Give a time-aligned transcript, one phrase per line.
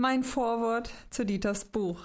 [0.00, 2.00] Mein Vorwort zu Dieters Buch.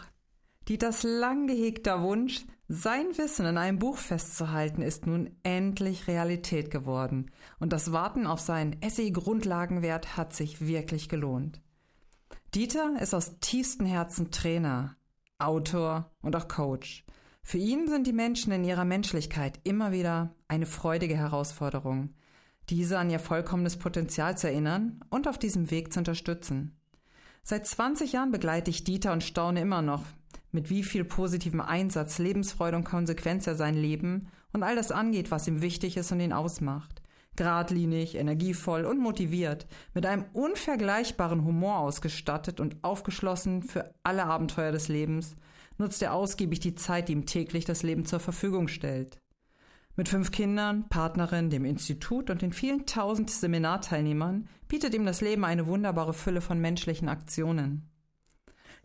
[0.68, 7.30] Dieters lang gehegter Wunsch, sein Wissen in einem Buch festzuhalten, ist nun endlich Realität geworden.
[7.60, 11.62] Und das Warten auf seinen Essay-Grundlagenwert hat sich wirklich gelohnt.
[12.56, 14.96] Dieter ist aus tiefstem Herzen Trainer,
[15.38, 17.06] Autor und auch Coach.
[17.44, 22.16] Für ihn sind die Menschen in ihrer Menschlichkeit immer wieder eine freudige Herausforderung,
[22.72, 26.76] diese an ihr vollkommenes Potenzial zu erinnern und auf diesem Weg zu unterstützen.
[27.46, 30.04] Seit 20 Jahren begleite ich Dieter und staune immer noch,
[30.54, 35.30] mit wie viel positivem Einsatz, Lebensfreude und Konsequenz er sein Leben und all das angeht,
[35.30, 37.02] was ihm wichtig ist und ihn ausmacht.
[37.36, 44.88] Gradlinig, energievoll und motiviert, mit einem unvergleichbaren Humor ausgestattet und aufgeschlossen für alle Abenteuer des
[44.88, 45.36] Lebens,
[45.78, 49.20] nutzt er ausgiebig die Zeit, die ihm täglich das Leben zur Verfügung stellt.
[49.96, 55.46] Mit fünf Kindern, Partnerin, dem Institut und den vielen tausend Seminarteilnehmern bietet ihm das Leben
[55.46, 57.88] eine wunderbare Fülle von menschlichen Aktionen.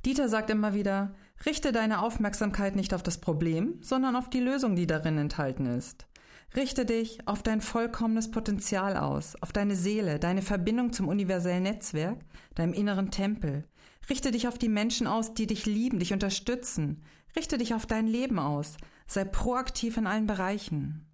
[0.04, 1.14] Dieter sagt immer wieder,
[1.46, 6.06] richte deine Aufmerksamkeit nicht auf das Problem, sondern auf die Lösung, die darin enthalten ist.
[6.54, 12.20] Richte dich auf dein vollkommenes Potenzial aus, auf deine Seele, deine Verbindung zum universellen Netzwerk,
[12.54, 13.64] deinem inneren Tempel.
[14.10, 17.02] Richte dich auf die Menschen aus, die dich lieben, dich unterstützen.
[17.34, 18.76] Richte dich auf dein Leben aus.
[19.08, 21.06] Sei proaktiv in allen Bereichen.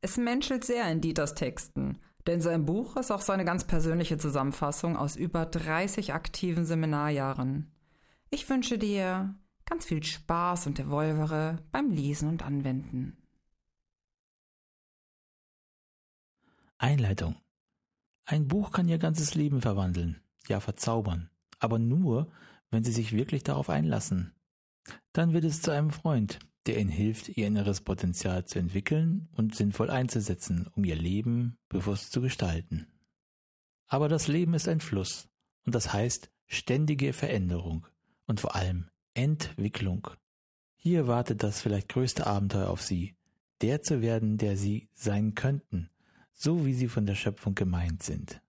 [0.00, 4.96] Es menschelt sehr in Dieters Texten, denn sein Buch ist auch seine ganz persönliche Zusammenfassung
[4.96, 7.72] aus über 30 aktiven Seminarjahren.
[8.30, 9.34] Ich wünsche dir
[9.64, 13.16] ganz viel Spaß und Evolvere beim Lesen und Anwenden.
[16.78, 17.36] Einleitung.
[18.26, 22.30] Ein Buch kann ihr ganzes Leben verwandeln, ja verzaubern, aber nur,
[22.70, 24.34] wenn Sie sich wirklich darauf einlassen.
[25.12, 29.54] Dann wird es zu einem Freund, der Ihnen hilft, Ihr inneres Potenzial zu entwickeln und
[29.54, 32.86] sinnvoll einzusetzen, um Ihr Leben bewusst zu gestalten.
[33.86, 35.28] Aber das Leben ist ein Fluss,
[35.64, 37.86] und das heißt ständige Veränderung
[38.26, 40.08] und vor allem Entwicklung.
[40.76, 43.16] Hier wartet das vielleicht größte Abenteuer auf Sie,
[43.60, 45.90] der zu werden, der Sie sein könnten,
[46.32, 48.40] so wie Sie von der Schöpfung gemeint sind.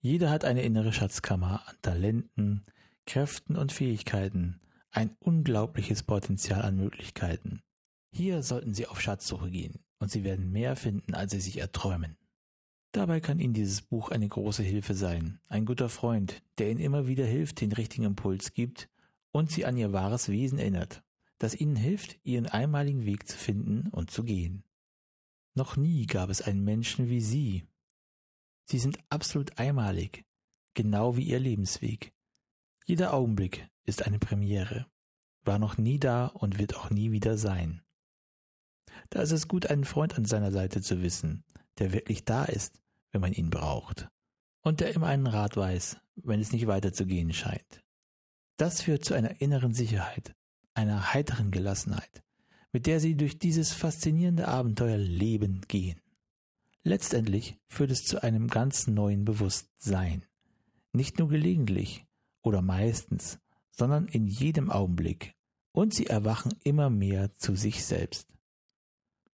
[0.00, 2.66] Jeder hat eine innere Schatzkammer an Talenten,
[3.06, 4.60] Kräften und Fähigkeiten,
[4.96, 7.62] ein unglaubliches Potenzial an Möglichkeiten.
[8.12, 12.16] Hier sollten Sie auf Schatzsuche gehen und Sie werden mehr finden, als Sie sich erträumen.
[12.92, 17.08] Dabei kann Ihnen dieses Buch eine große Hilfe sein, ein guter Freund, der Ihnen immer
[17.08, 18.88] wieder hilft, den richtigen Impuls gibt
[19.32, 21.02] und Sie an Ihr wahres Wesen erinnert,
[21.38, 24.62] das Ihnen hilft, Ihren einmaligen Weg zu finden und zu gehen.
[25.54, 27.64] Noch nie gab es einen Menschen wie Sie.
[28.66, 30.24] Sie sind absolut einmalig,
[30.74, 32.13] genau wie Ihr Lebensweg.
[32.84, 34.86] Jeder Augenblick ist eine Premiere,
[35.42, 37.82] war noch nie da und wird auch nie wieder sein.
[39.10, 41.44] Da ist es gut, einen Freund an seiner Seite zu wissen,
[41.78, 42.84] der wirklich da ist
[43.14, 44.08] wenn man ihn braucht.
[44.60, 47.82] Und der immer einen Rat weiß, wenn es nicht weiterzugehen scheint.
[48.56, 50.34] Das führt zu einer inneren Sicherheit,
[50.74, 52.22] einer heiteren Gelassenheit,
[52.72, 56.00] mit der sie durch dieses faszinierende Abenteuer Leben gehen.
[56.82, 60.24] Letztendlich führt es zu einem ganz neuen Bewusstsein.
[60.92, 62.04] Nicht nur gelegentlich
[62.44, 63.40] oder meistens,
[63.72, 65.34] sondern in jedem Augenblick.
[65.72, 68.28] Und sie erwachen immer mehr zu sich selbst.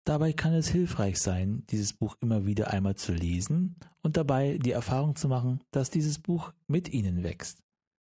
[0.05, 4.71] Dabei kann es hilfreich sein, dieses Buch immer wieder einmal zu lesen und dabei die
[4.71, 7.63] Erfahrung zu machen, dass dieses Buch mit Ihnen wächst.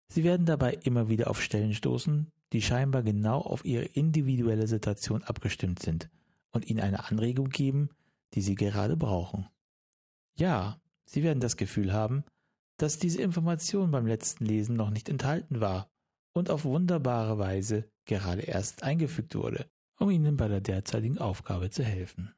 [0.08, 5.24] Sie werden dabei immer wieder auf Stellen stoßen, die scheinbar genau auf Ihre individuelle Situation
[5.24, 6.09] abgestimmt sind
[6.52, 7.90] und Ihnen eine Anregung geben,
[8.34, 9.47] die Sie gerade brauchen.
[10.36, 12.24] Ja, Sie werden das Gefühl haben,
[12.78, 15.90] dass diese Information beim letzten Lesen noch nicht enthalten war
[16.34, 19.66] und auf wunderbare Weise gerade erst eingefügt wurde
[20.04, 22.34] um Ihnen bei der derzeitigen Aufgabe zu helfen.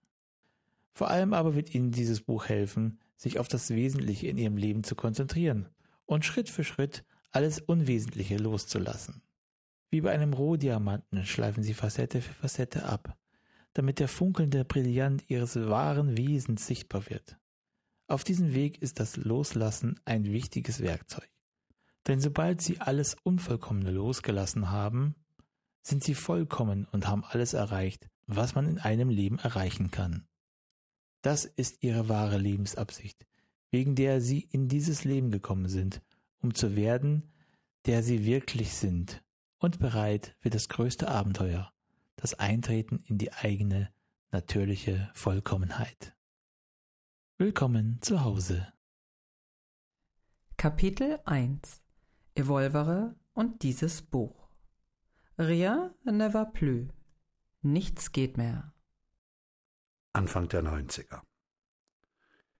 [0.93, 4.83] Vor allem aber wird Ihnen dieses Buch helfen, sich auf das Wesentliche in Ihrem Leben
[4.83, 5.67] zu konzentrieren
[6.05, 9.21] und Schritt für Schritt alles Unwesentliche loszulassen.
[9.89, 13.17] Wie bei einem Rohdiamanten schleifen Sie Facette für Facette ab,
[13.73, 17.37] damit der funkelnde Brillant Ihres wahren Wesens sichtbar wird.
[18.07, 21.29] Auf diesem Weg ist das Loslassen ein wichtiges Werkzeug.
[22.07, 25.15] Denn sobald Sie alles Unvollkommene losgelassen haben,
[25.85, 30.27] sind sie vollkommen und haben alles erreicht, was man in einem Leben erreichen kann.
[31.21, 33.25] Das ist ihre wahre Lebensabsicht,
[33.71, 36.01] wegen der sie in dieses Leben gekommen sind,
[36.39, 37.31] um zu werden,
[37.85, 39.23] der sie wirklich sind
[39.59, 41.71] und bereit für das größte Abenteuer,
[42.15, 43.91] das Eintreten in die eigene
[44.31, 46.14] natürliche Vollkommenheit.
[47.37, 48.71] Willkommen zu Hause.
[50.55, 51.81] Kapitel 1
[52.33, 54.47] Evolvere und dieses Buch
[55.37, 56.87] Rien ne va plus.
[57.61, 58.73] Nichts geht mehr.
[60.13, 61.23] Anfang der 90er.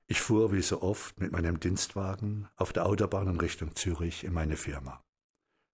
[0.07, 4.33] Ich fuhr wie so oft mit meinem Dienstwagen auf der Autobahn in Richtung Zürich in
[4.33, 5.01] meine Firma.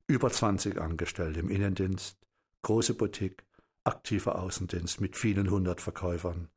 [0.05, 2.19] über 20 Angestellte im Innendienst,
[2.61, 3.43] große Boutique,
[3.83, 6.49] aktiver Außendienst mit vielen hundert Verkäufern,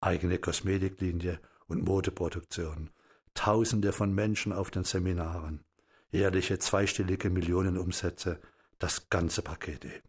[0.00, 2.90] eigene Kosmetiklinie und Modeproduktion,
[3.34, 5.64] Tausende von Menschen auf den Seminaren,
[6.12, 8.40] jährliche zweistellige Millionenumsätze,
[8.78, 10.08] das ganze Paket eben.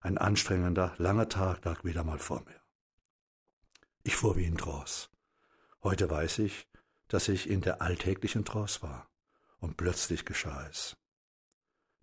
[0.00, 2.60] Ein anstrengender, langer Tag lag wieder mal vor mir.
[4.02, 5.08] Ich fuhr wie in Trance.
[5.82, 6.66] Heute weiß ich,
[7.08, 9.10] dass ich in der alltäglichen Trance war,
[9.58, 10.96] und plötzlich geschah es.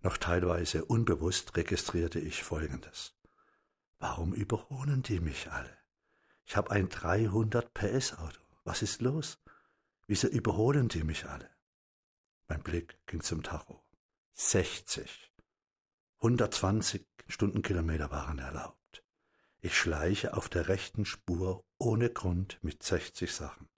[0.00, 3.16] Noch teilweise unbewusst registrierte ich Folgendes.
[3.98, 5.76] Warum überholen die mich alle?
[6.44, 8.47] Ich habe ein 300 PS Auto.
[8.68, 9.38] Was ist los?
[10.08, 11.48] Wieso überholen die mich alle?
[12.48, 13.82] Mein Blick ging zum Tacho.
[14.34, 15.32] 60.
[16.18, 19.02] 120 Stundenkilometer waren erlaubt.
[19.62, 23.70] Ich schleiche auf der rechten Spur ohne Grund mit 60 Sachen.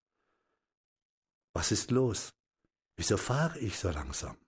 [1.52, 2.34] Was ist los?
[2.96, 4.38] Wieso fahre ich so langsam?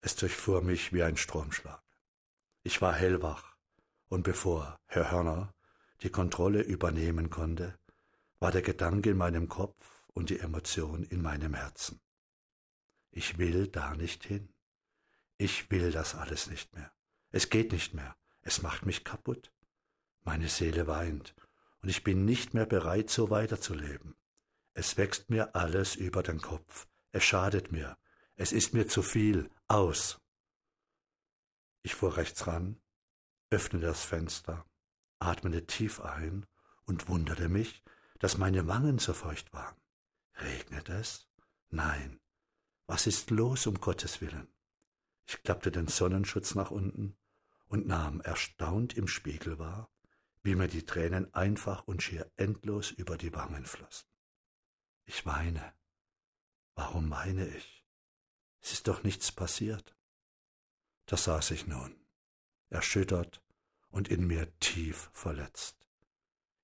[0.00, 1.84] Es durchfuhr mich wie ein Stromschlag.
[2.64, 3.56] Ich war hellwach,
[4.08, 5.54] und bevor Herr Hörner
[6.02, 7.78] die Kontrolle übernehmen konnte,
[8.44, 12.02] war der Gedanke in meinem Kopf und die Emotion in meinem Herzen.
[13.10, 14.52] Ich will da nicht hin.
[15.38, 16.92] Ich will das alles nicht mehr.
[17.30, 18.14] Es geht nicht mehr.
[18.42, 19.50] Es macht mich kaputt.
[20.24, 21.34] Meine Seele weint,
[21.80, 24.14] und ich bin nicht mehr bereit, so weiterzuleben.
[24.74, 26.86] Es wächst mir alles über den Kopf.
[27.12, 27.96] Es schadet mir.
[28.36, 29.48] Es ist mir zu viel.
[29.68, 30.20] Aus.
[31.80, 32.78] Ich fuhr rechts ran,
[33.48, 34.66] öffnete das Fenster,
[35.18, 36.44] atmete tief ein
[36.84, 37.82] und wunderte mich,
[38.18, 39.76] dass meine Wangen so feucht waren.
[40.36, 41.28] Regnet es?
[41.70, 42.20] Nein.
[42.86, 44.48] Was ist los, um Gottes willen?
[45.26, 47.16] Ich klappte den Sonnenschutz nach unten
[47.66, 49.90] und nahm erstaunt im Spiegel wahr,
[50.42, 54.06] wie mir die Tränen einfach und schier endlos über die Wangen flossen.
[55.06, 55.74] Ich weine.
[56.74, 57.84] Warum weine ich?
[58.60, 59.96] Es ist doch nichts passiert.
[61.06, 61.94] Da saß ich nun,
[62.68, 63.42] erschüttert
[63.88, 65.83] und in mir tief verletzt.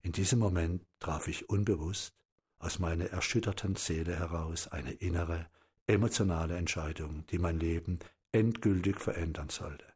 [0.02, 2.14] In diesem Moment traf ich unbewusst
[2.58, 5.48] aus meiner erschütterten Seele heraus eine innere,
[5.86, 7.98] emotionale Entscheidung, die mein Leben
[8.32, 9.86] endgültig verändern sollte.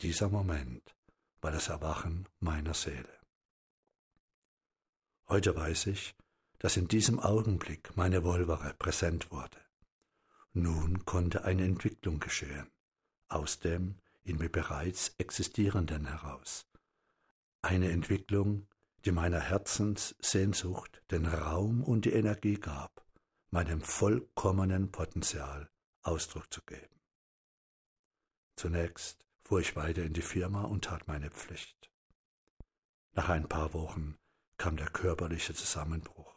[0.00, 0.94] Dieser Moment
[1.40, 3.20] war das Erwachen meiner Seele.
[5.28, 6.14] Heute weiß ich,
[6.58, 9.58] dass in diesem Augenblick meine Wolvere präsent wurde.
[10.52, 12.70] Nun konnte eine Entwicklung geschehen,
[13.28, 16.66] aus dem in mir bereits Existierenden heraus.
[17.62, 18.66] Eine Entwicklung,
[19.04, 23.04] die meiner Herzenssehnsucht den Raum und die Energie gab,
[23.50, 25.70] meinem vollkommenen Potenzial
[26.02, 27.00] Ausdruck zu geben.
[28.56, 31.90] Zunächst fuhr ich weiter in die Firma und tat meine Pflicht.
[33.12, 34.16] Nach ein paar Wochen
[34.56, 36.34] kam der körperliche Zusammenbruch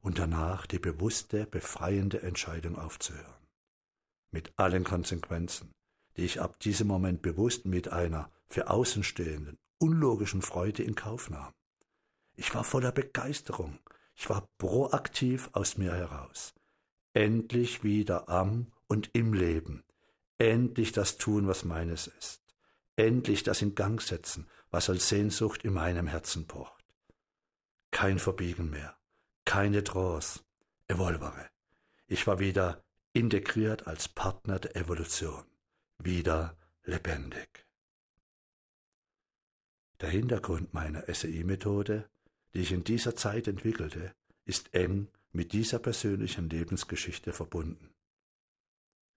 [0.00, 3.44] und danach die bewusste, befreiende Entscheidung aufzuhören
[4.34, 5.72] mit allen Konsequenzen,
[6.16, 11.52] die ich ab diesem Moment bewusst mit einer für Außenstehenden unlogischen Freude in Kauf nahm.
[12.36, 13.78] Ich war voller Begeisterung,
[14.14, 16.54] ich war proaktiv aus mir heraus.
[17.12, 19.84] Endlich wieder am und im Leben,
[20.38, 22.42] endlich das tun, was meines ist,
[22.96, 26.84] endlich das in Gang setzen, was als Sehnsucht in meinem Herzen pocht.
[27.90, 28.96] Kein Verbiegen mehr,
[29.44, 30.40] keine Trance,
[30.88, 31.48] Evolvere.
[32.06, 35.44] Ich war wieder integriert als Partner der Evolution,
[35.98, 37.66] wieder lebendig.
[40.00, 42.10] Der Hintergrund meiner SEI-Methode,
[42.54, 47.92] die ich in dieser Zeit entwickelte, ist eng mit dieser persönlichen Lebensgeschichte verbunden.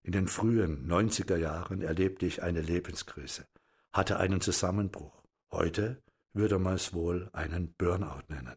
[0.03, 3.48] In den frühen 90er Jahren erlebte ich eine Lebenskrise,
[3.91, 5.24] hatte einen Zusammenbruch.
[5.51, 6.01] Heute
[6.34, 8.56] würde man es wohl einen Burnout nennen.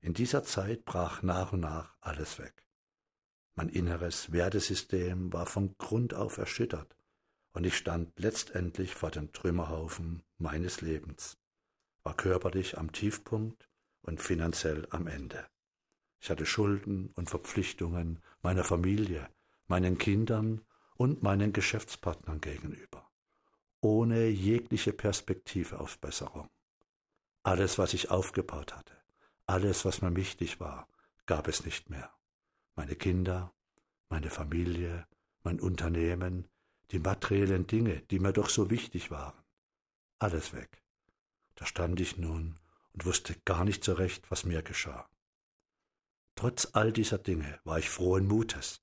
[0.00, 2.64] In dieser Zeit brach nach und nach alles weg.
[3.54, 6.96] Mein inneres Wertesystem war von Grund auf erschüttert,
[7.52, 11.38] und ich stand letztendlich vor dem Trümmerhaufen meines Lebens,
[12.02, 13.68] war körperlich am Tiefpunkt
[14.04, 15.46] und finanziell am Ende.
[16.20, 19.28] Ich hatte Schulden und Verpflichtungen meiner Familie,
[19.66, 20.62] meinen Kindern
[20.96, 23.10] und meinen Geschäftspartnern gegenüber,
[23.80, 26.48] ohne jegliche Perspektive auf Besserung.
[27.42, 28.96] Alles, was ich aufgebaut hatte,
[29.46, 30.88] alles, was mir wichtig war,
[31.26, 32.14] gab es nicht mehr
[32.76, 33.52] meine Kinder,
[34.08, 35.06] meine Familie,
[35.42, 36.48] mein Unternehmen,
[36.90, 39.34] die materiellen Dinge, die mir doch so wichtig waren.
[40.18, 40.82] Alles weg.
[41.54, 42.58] Da stand ich nun
[42.94, 45.08] und wusste gar nicht so recht, was mir geschah.
[46.36, 48.80] Trotz all dieser Dinge war ich frohen Mutes.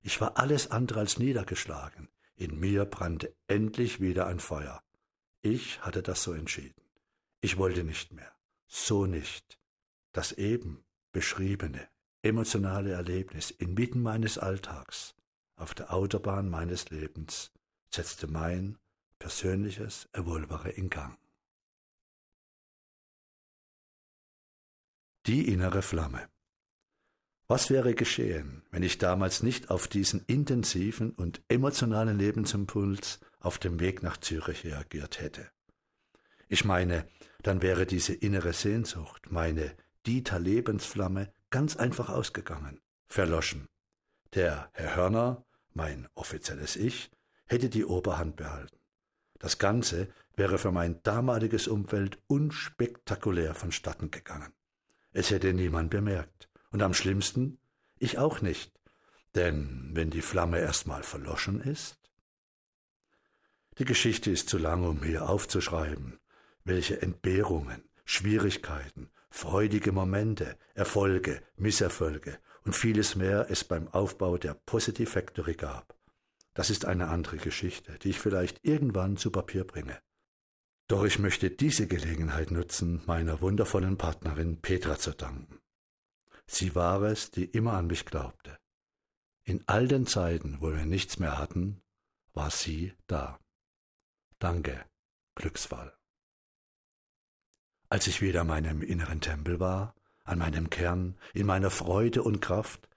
[0.00, 2.08] Ich war alles andere als niedergeschlagen.
[2.36, 4.82] In mir brannte endlich wieder ein Feuer.
[5.42, 6.82] Ich hatte das so entschieden.
[7.40, 8.32] Ich wollte nicht mehr.
[8.66, 9.58] So nicht.
[10.12, 11.88] Das eben beschriebene
[12.22, 15.14] emotionale Erlebnis inmitten meines Alltags
[15.56, 17.52] auf der Autobahn meines Lebens
[17.90, 18.78] setzte mein
[19.18, 21.16] persönliches Evolvere in Gang.
[25.26, 26.28] Die innere Flamme.
[27.48, 33.80] Was wäre geschehen, wenn ich damals nicht auf diesen intensiven und emotionalen Lebensimpuls auf dem
[33.80, 35.50] Weg nach Zürich reagiert hätte?
[36.46, 37.08] Ich meine,
[37.42, 43.66] dann wäre diese innere Sehnsucht, meine Dieter Lebensflamme, ganz einfach ausgegangen, verloschen.
[44.34, 47.10] Der Herr Hörner, mein offizielles Ich,
[47.46, 48.78] hätte die Oberhand behalten.
[49.40, 50.06] Das Ganze
[50.36, 54.52] wäre für mein damaliges Umfeld unspektakulär vonstatten gegangen.
[55.18, 56.50] Es hätte niemand bemerkt.
[56.72, 57.56] Und am schlimmsten,
[57.98, 58.70] ich auch nicht.
[59.34, 61.98] Denn wenn die Flamme erstmal verloschen ist.
[63.78, 66.20] Die Geschichte ist zu lang, um hier aufzuschreiben,
[66.64, 75.08] welche Entbehrungen, Schwierigkeiten, freudige Momente, Erfolge, Misserfolge und vieles mehr es beim Aufbau der Positive
[75.10, 75.96] Factory gab.
[76.52, 79.98] Das ist eine andere Geschichte, die ich vielleicht irgendwann zu Papier bringe.
[80.88, 85.58] Doch ich möchte diese Gelegenheit nutzen, meiner wundervollen Partnerin Petra zu danken.
[86.46, 88.56] Sie war es, die immer an mich glaubte.
[89.42, 91.82] In all den Zeiten, wo wir nichts mehr hatten,
[92.34, 93.40] war sie da.
[94.38, 94.84] Danke,
[95.34, 95.92] Glücksfall.
[97.88, 102.88] Als ich wieder meinem inneren Tempel war, an meinem Kern, in meiner Freude und Kraft,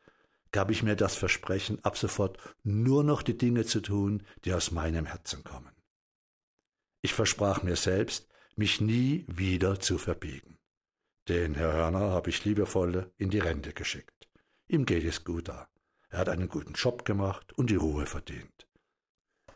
[0.51, 4.71] gab ich mir das Versprechen, ab sofort nur noch die Dinge zu tun, die aus
[4.71, 5.78] meinem Herzen kommen.
[7.01, 10.57] Ich versprach mir selbst, mich nie wieder zu verbiegen.
[11.29, 14.27] Den Herr Hörner habe ich liebevoll in die Rente geschickt.
[14.67, 15.69] Ihm geht es gut da.
[16.09, 18.67] Er hat einen guten Job gemacht und die Ruhe verdient.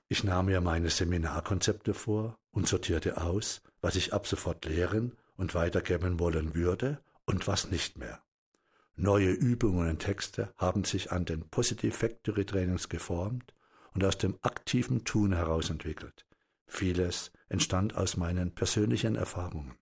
[0.07, 5.55] Ich nahm mir meine Seminarkonzepte vor und sortierte aus, was ich ab sofort lehren und
[5.55, 8.21] weitergeben wollen würde und was nicht mehr.
[8.95, 13.55] Neue Übungen und Texte haben sich an den Positive Factory Trainings geformt
[13.93, 16.27] und aus dem aktiven Tun heraus entwickelt.
[16.75, 19.75] Vieles entstand aus meinen persönlichen Erfahrungen.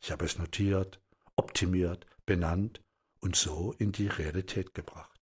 [0.00, 1.00] Ich habe es notiert,
[1.34, 2.80] optimiert, benannt
[3.18, 5.20] und so in die Realität gebracht.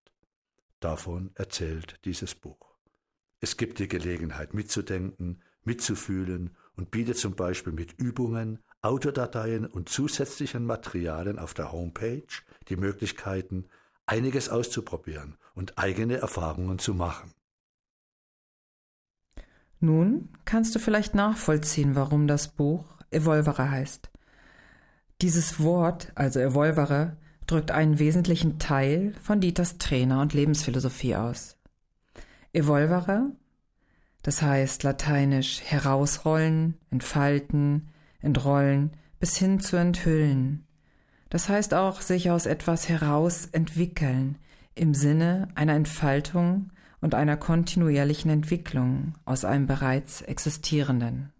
[0.78, 2.76] Davon erzählt dieses Buch.
[3.40, 10.66] Es gibt die Gelegenheit mitzudenken, mitzufühlen und bietet zum Beispiel mit Übungen, Autodateien und zusätzlichen
[10.66, 12.28] Materialien auf der Homepage
[12.68, 13.70] die Möglichkeiten,
[14.04, 17.32] einiges auszuprobieren und eigene Erfahrungen zu machen.
[19.80, 24.10] Nun kannst du vielleicht nachvollziehen, warum das Buch Evolvere heißt.
[25.22, 27.16] Dieses Wort, also Evolvere,
[27.46, 31.56] drückt einen wesentlichen Teil von Dieters Trainer und Lebensphilosophie aus.
[32.52, 33.30] Evolvere,
[34.22, 37.88] das heißt lateinisch herausrollen, entfalten,
[38.20, 40.66] entrollen, bis hin zu enthüllen.
[41.30, 44.38] Das heißt auch sich aus etwas heraus entwickeln,
[44.74, 46.70] im Sinne einer Entfaltung
[47.00, 51.32] und einer kontinuierlichen Entwicklung aus einem bereits existierenden.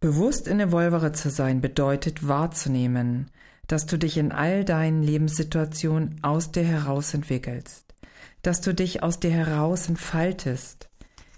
[0.00, 3.30] Bewusst in Evolvere zu sein bedeutet wahrzunehmen,
[3.66, 7.94] dass du dich in all deinen Lebenssituationen aus dir heraus entwickelst,
[8.42, 10.88] dass du dich aus dir heraus entfaltest,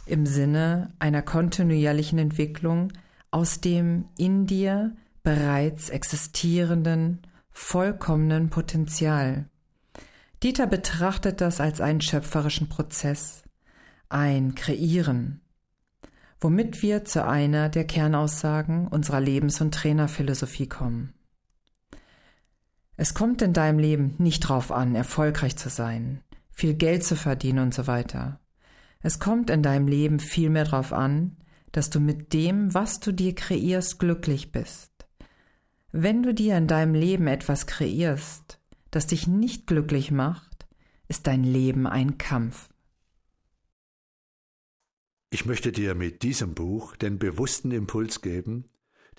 [0.06, 2.92] im Sinne einer kontinuierlichen Entwicklung
[3.30, 9.49] aus dem in dir bereits existierenden, vollkommenen Potenzial.
[10.42, 13.42] Dieter betrachtet das als einen schöpferischen Prozess,
[14.08, 15.42] ein Kreieren,
[16.40, 21.12] womit wir zu einer der Kernaussagen unserer Lebens- und Trainerphilosophie kommen.
[22.96, 27.60] Es kommt in deinem Leben nicht drauf an, erfolgreich zu sein, viel Geld zu verdienen
[27.60, 28.40] und so weiter.
[29.02, 31.36] Es kommt in deinem Leben vielmehr darauf an,
[31.72, 34.90] dass du mit dem, was du dir kreierst, glücklich bist.
[35.92, 38.59] Wenn du dir in deinem Leben etwas kreierst,
[38.90, 40.66] das dich nicht glücklich macht,
[41.08, 42.68] ist dein Leben ein Kampf.
[45.30, 48.66] Ich möchte dir mit diesem Buch den bewussten Impuls geben,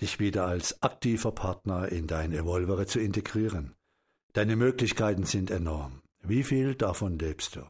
[0.00, 3.74] dich wieder als aktiver Partner in dein Evolvere zu integrieren.
[4.34, 6.02] Deine Möglichkeiten sind enorm.
[6.22, 7.62] Wie viel davon lebst du?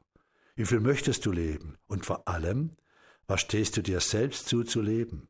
[0.54, 1.78] Wie viel möchtest du leben?
[1.87, 2.76] Und vor allem,
[3.26, 5.28] was stehst du dir selbst zu zu leben?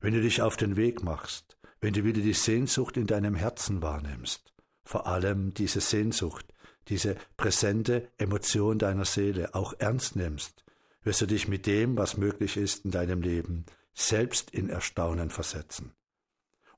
[0.00, 3.82] Wenn du dich auf den Weg machst, wenn du wieder die Sehnsucht in deinem Herzen
[3.82, 4.52] wahrnimmst,
[4.88, 6.46] vor allem diese Sehnsucht,
[6.88, 10.64] diese präsente Emotion deiner Seele auch ernst nimmst,
[11.02, 15.92] wirst du dich mit dem, was möglich ist in deinem Leben, selbst in Erstaunen versetzen.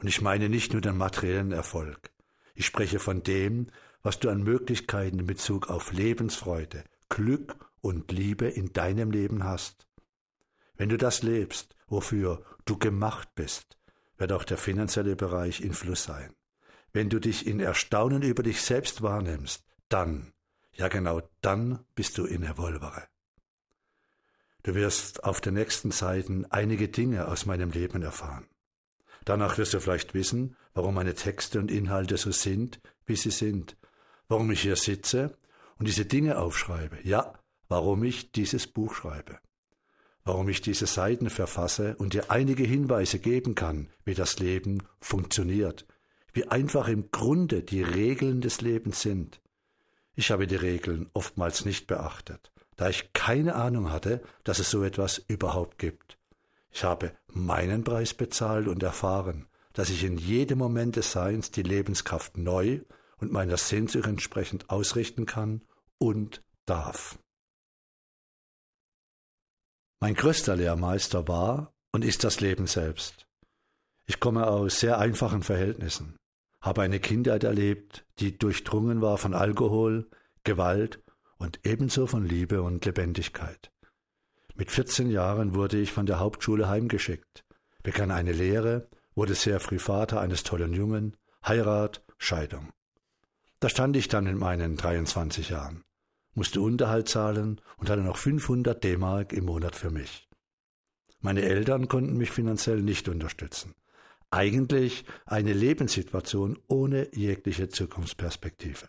[0.01, 2.11] Und ich meine nicht nur den materiellen Erfolg.
[2.57, 3.69] Ich spreche von dem,
[4.03, 9.87] was du an Möglichkeiten in Bezug auf Lebensfreude, Glück und Liebe in deinem Leben hast.
[10.75, 13.79] Wenn du das lebst, wofür du gemacht bist,
[14.19, 16.35] wird auch der finanzielle Bereich in Fluss sein.
[16.93, 20.33] Wenn du dich in Erstaunen über dich selbst wahrnimmst, dann,
[20.73, 23.05] ja genau dann bist du in Evolvere.
[24.63, 28.47] Du wirst auf den nächsten Seiten einige Dinge aus meinem Leben erfahren.
[29.25, 33.77] Danach wirst du vielleicht wissen, warum meine Texte und Inhalte so sind, wie sie sind,
[34.29, 35.37] warum ich hier sitze
[35.79, 37.35] und diese Dinge aufschreibe, ja,
[37.69, 39.39] warum ich dieses Buch schreibe,
[40.25, 45.87] warum ich diese Seiten verfasse und dir einige Hinweise geben kann, wie das Leben funktioniert,
[46.33, 49.41] wie einfach im Grunde die Regeln des Lebens sind.
[50.15, 54.83] Ich habe die Regeln oftmals nicht beachtet, da ich keine Ahnung hatte, dass es so
[54.83, 56.19] etwas überhaupt gibt.
[56.71, 61.63] Ich habe meinen Preis bezahlt und erfahren, dass ich in jedem Moment des Seins die
[61.63, 62.81] Lebenskraft neu
[63.19, 65.63] und meiner Sehnsucht entsprechend ausrichten kann
[65.99, 67.19] und darf.
[70.01, 73.27] Mein größter Lehrmeister war und ist das Leben selbst.
[74.07, 76.17] Ich komme aus sehr einfachen Verhältnissen,
[76.61, 80.09] habe eine Kindheit erlebt, die durchdrungen war von Alkohol,
[80.45, 81.03] Gewalt
[81.39, 83.71] und ebenso von Liebe und Lebendigkeit.
[84.55, 87.45] Mit 14 Jahren wurde ich von der Hauptschule heimgeschickt,
[87.83, 92.69] begann eine Lehre, wurde sehr früh Vater eines tollen Jungen, Heirat, Scheidung.
[93.61, 95.85] Da stand ich dann in meinen 23 Jahren,
[96.35, 100.29] musste Unterhalt zahlen und hatte noch 500 D-Mark im Monat für mich.
[101.21, 103.75] Meine Eltern konnten mich finanziell nicht unterstützen.
[104.31, 108.89] Eigentlich eine Lebenssituation ohne jegliche Zukunftsperspektive.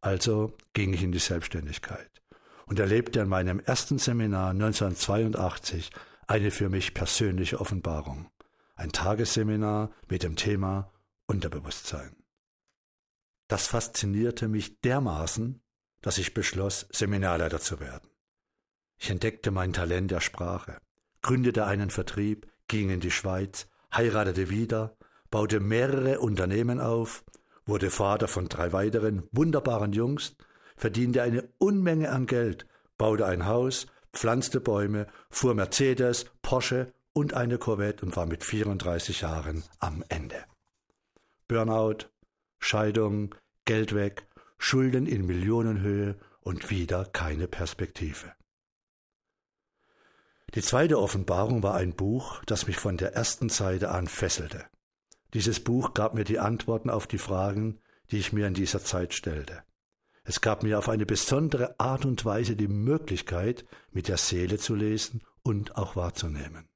[0.00, 2.22] Also ging ich in die Selbstständigkeit
[2.66, 5.90] und erlebte an meinem ersten Seminar 1982
[6.26, 8.30] eine für mich persönliche Offenbarung.
[8.74, 10.92] Ein Tagesseminar mit dem Thema
[11.26, 12.16] Unterbewusstsein.
[13.48, 15.60] Das faszinierte mich dermaßen,
[16.00, 18.08] dass ich beschloss, Seminarleiter zu werden.
[18.98, 20.78] Ich entdeckte mein Talent der Sprache,
[21.20, 24.96] gründete einen Vertrieb, ging in die Schweiz, heiratete wieder,
[25.30, 27.24] baute mehrere Unternehmen auf
[27.66, 30.36] wurde Vater von drei weiteren wunderbaren Jungs,
[30.76, 32.66] verdiente eine Unmenge an Geld,
[32.98, 39.20] baute ein Haus, pflanzte Bäume, fuhr Mercedes, Porsche und eine Corvette und war mit 34
[39.22, 40.44] Jahren am Ende.
[41.48, 42.08] Burnout,
[42.58, 44.26] Scheidung, Geld weg,
[44.58, 48.32] Schulden in Millionenhöhe und wieder keine Perspektive.
[50.54, 54.66] Die zweite Offenbarung war ein Buch, das mich von der ersten Seite an fesselte.
[55.32, 59.14] Dieses Buch gab mir die Antworten auf die Fragen, die ich mir in dieser Zeit
[59.14, 59.62] stellte.
[60.24, 64.74] Es gab mir auf eine besondere Art und Weise die Möglichkeit, mit der Seele zu
[64.74, 66.68] lesen und auch wahrzunehmen.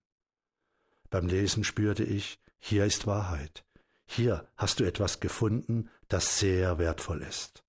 [1.11, 3.65] Beim Lesen spürte ich, hier ist Wahrheit.
[4.07, 7.63] Hier hast du etwas gefunden, das sehr wertvoll ist.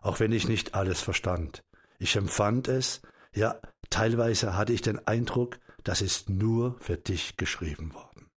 [0.00, 1.64] Auch wenn ich nicht alles verstand.
[1.98, 3.02] Ich empfand es,
[3.32, 8.30] ja, teilweise hatte ich den Eindruck, das ist nur für dich geschrieben worden.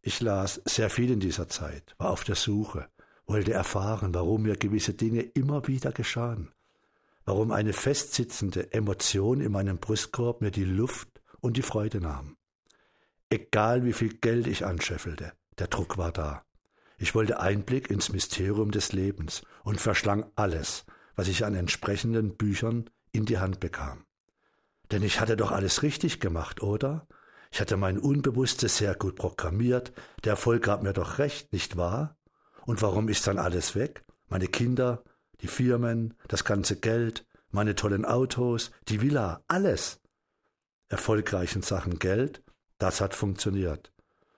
[0.00, 2.88] Ich las sehr viel in dieser Zeit, war auf der Suche,
[3.26, 6.52] wollte erfahren, warum mir gewisse Dinge immer wieder geschahen,
[7.24, 12.36] warum eine festsitzende Emotion in meinem Brustkorb mir die Luft und die Freude nahm.
[13.28, 16.44] Egal wie viel Geld ich anscheffelte, der Druck war da.
[16.96, 22.88] Ich wollte Einblick ins Mysterium des Lebens und verschlang alles, was ich an entsprechenden Büchern
[23.12, 24.04] in die Hand bekam.
[24.90, 27.06] Denn ich hatte doch alles richtig gemacht, oder?
[27.50, 29.92] Ich hatte mein Unbewusstes sehr gut programmiert.
[30.24, 32.16] Der Erfolg gab mir doch recht, nicht wahr?
[32.66, 34.04] Und warum ist dann alles weg?
[34.28, 35.02] Meine Kinder,
[35.40, 40.00] die Firmen, das ganze Geld, meine tollen Autos, die Villa, alles.
[40.88, 42.42] Erfolgreich in Sachen Geld,
[42.78, 43.92] das hat funktioniert.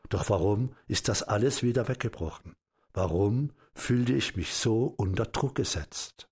[0.08, 2.54] Doch warum ist das alles wieder weggebrochen?
[2.92, 6.29] Warum fühlte ich mich so unter Druck gesetzt?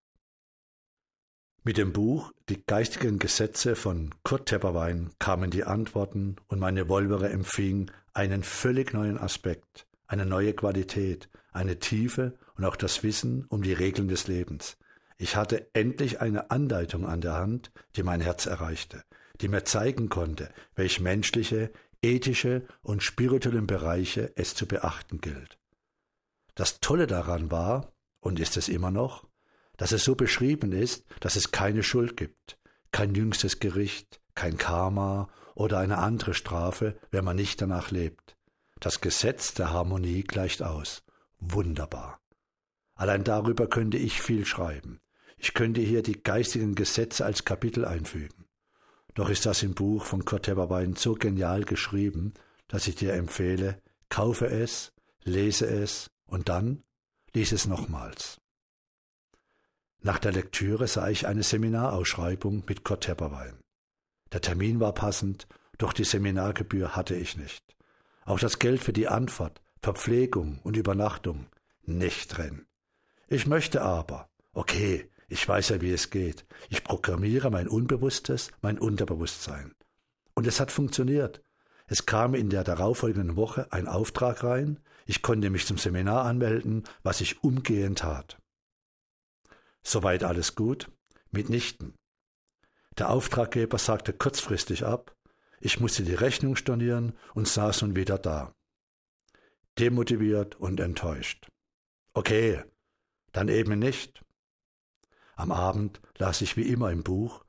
[1.69, 7.29] Mit dem Buch Die geistigen Gesetze von Kurt Tepperwein kamen die Antworten und meine Wolvere
[7.29, 13.61] empfing einen völlig neuen Aspekt, eine neue Qualität, eine Tiefe und auch das Wissen um
[13.61, 14.79] die Regeln des Lebens.
[15.19, 19.05] Ich hatte endlich eine Anleitung an der Hand, die mein Herz erreichte,
[19.43, 25.59] die mir zeigen konnte, welch menschliche, ethische und spirituellen Bereiche es zu beachten gilt.
[26.55, 29.28] Das Tolle daran war, und ist es immer noch,
[29.79, 32.59] dass es so beschrieben ist, dass es keine Schuld gibt,
[32.93, 38.37] kein jüngstes Gericht, kein Karma oder eine andere Strafe, wenn man nicht danach lebt.
[38.81, 41.03] Das Gesetz der Harmonie gleicht aus.
[41.41, 42.21] Wunderbar.
[42.95, 45.01] Allein darüber könnte ich viel schreiben.
[45.37, 48.47] Ich könnte hier die geistigen Gesetze als Kapitel einfügen.
[49.15, 52.35] Doch ist das im Buch von Kurt Tepperwein so genial geschrieben,
[52.67, 56.83] dass ich dir empfehle, kaufe es, lese es und dann
[57.33, 58.41] lies es nochmals.
[60.01, 63.59] Nach der Lektüre sah ich eine Seminarausschreibung mit Kurt Tepperwein.
[64.33, 65.47] Der Termin war passend,
[65.79, 67.65] doch die Seminargebühr hatte ich nicht.
[68.25, 71.47] Auch das Geld für die Anfahrt, Verpflegung und Übernachtung
[71.83, 72.67] nicht drin.
[73.29, 76.47] Ich möchte aber, okay, Ich weiß ja, wie es geht.
[76.71, 79.75] Ich programmiere mein Unbewusstes, mein Unterbewusstsein.
[80.35, 81.43] Und es hat funktioniert.
[81.87, 86.85] Es kam in der darauffolgenden Woche ein Auftrag rein, ich konnte mich zum Seminar anmelden,
[87.03, 88.39] was ich umgehend tat.
[89.83, 90.91] Soweit alles gut?
[91.31, 91.95] Mitnichten.
[92.99, 95.15] Der Auftraggeber sagte kurzfristig ab,
[95.61, 98.55] ich musste die Rechnung stornieren und saß nun wieder da.
[99.79, 101.49] Demotiviert und enttäuscht.
[102.13, 102.65] Okay,
[103.33, 104.25] dann eben nicht.
[105.37, 107.45] Am Abend las ich wie immer im Buch,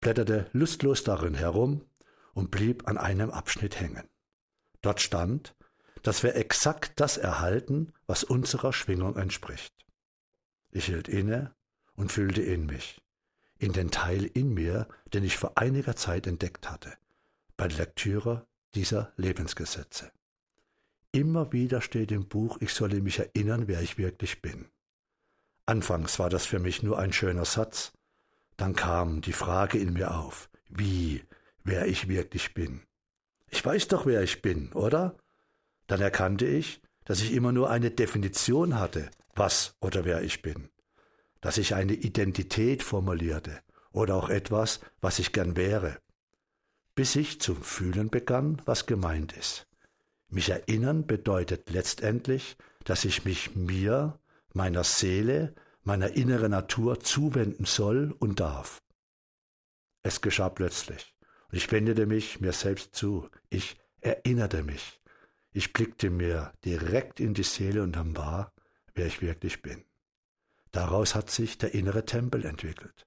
[0.00, 1.84] blätterte lustlos darin herum
[2.32, 4.08] und blieb an einem Abschnitt hängen.
[4.82, 5.56] Dort stand,
[6.02, 9.74] dass wir exakt das erhalten, was unserer Schwingung entspricht.
[10.70, 11.54] Ich hielt inne
[11.96, 13.00] und fühlte in mich,
[13.58, 16.92] in den Teil in mir, den ich vor einiger Zeit entdeckt hatte,
[17.56, 20.10] bei der Lektüre dieser Lebensgesetze.
[21.12, 24.66] Immer wieder steht im Buch, ich solle mich erinnern, wer ich wirklich bin.
[25.66, 27.92] Anfangs war das für mich nur ein schöner Satz,
[28.56, 31.24] dann kam die Frage in mir auf, wie,
[31.62, 32.82] wer ich wirklich bin.
[33.48, 35.16] Ich weiß doch, wer ich bin, oder?
[35.86, 40.68] Dann erkannte ich, dass ich immer nur eine Definition hatte, was oder wer ich bin,
[41.44, 43.60] dass ich eine Identität formulierte
[43.92, 45.98] oder auch etwas, was ich gern wäre,
[46.94, 49.66] bis ich zum Fühlen begann, was gemeint ist.
[50.30, 54.18] Mich erinnern bedeutet letztendlich, dass ich mich mir,
[54.54, 58.82] meiner Seele, meiner inneren Natur zuwenden soll und darf.
[60.02, 61.14] Es geschah plötzlich.
[61.50, 63.28] Und ich wendete mich mir selbst zu.
[63.50, 64.98] Ich erinnerte mich.
[65.52, 68.54] Ich blickte mir direkt in die Seele und dann war,
[68.94, 69.84] wer ich wirklich bin.
[70.74, 73.06] Daraus hat sich der innere Tempel entwickelt.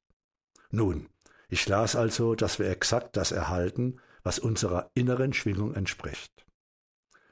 [0.69, 1.09] Nun,
[1.49, 6.45] ich las also, dass wir exakt das erhalten, was unserer inneren Schwingung entspricht.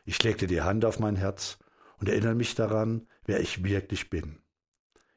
[0.03, 1.57] Ich legte die Hand auf mein Herz
[1.99, 4.43] und erinnere mich daran, wer ich wirklich bin.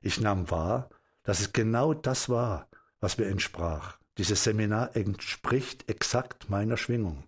[0.01, 0.89] Ich nahm wahr,
[1.25, 2.69] dass es genau das war,
[3.01, 3.99] was mir entsprach.
[4.19, 7.25] Dieses Seminar entspricht exakt meiner Schwingung.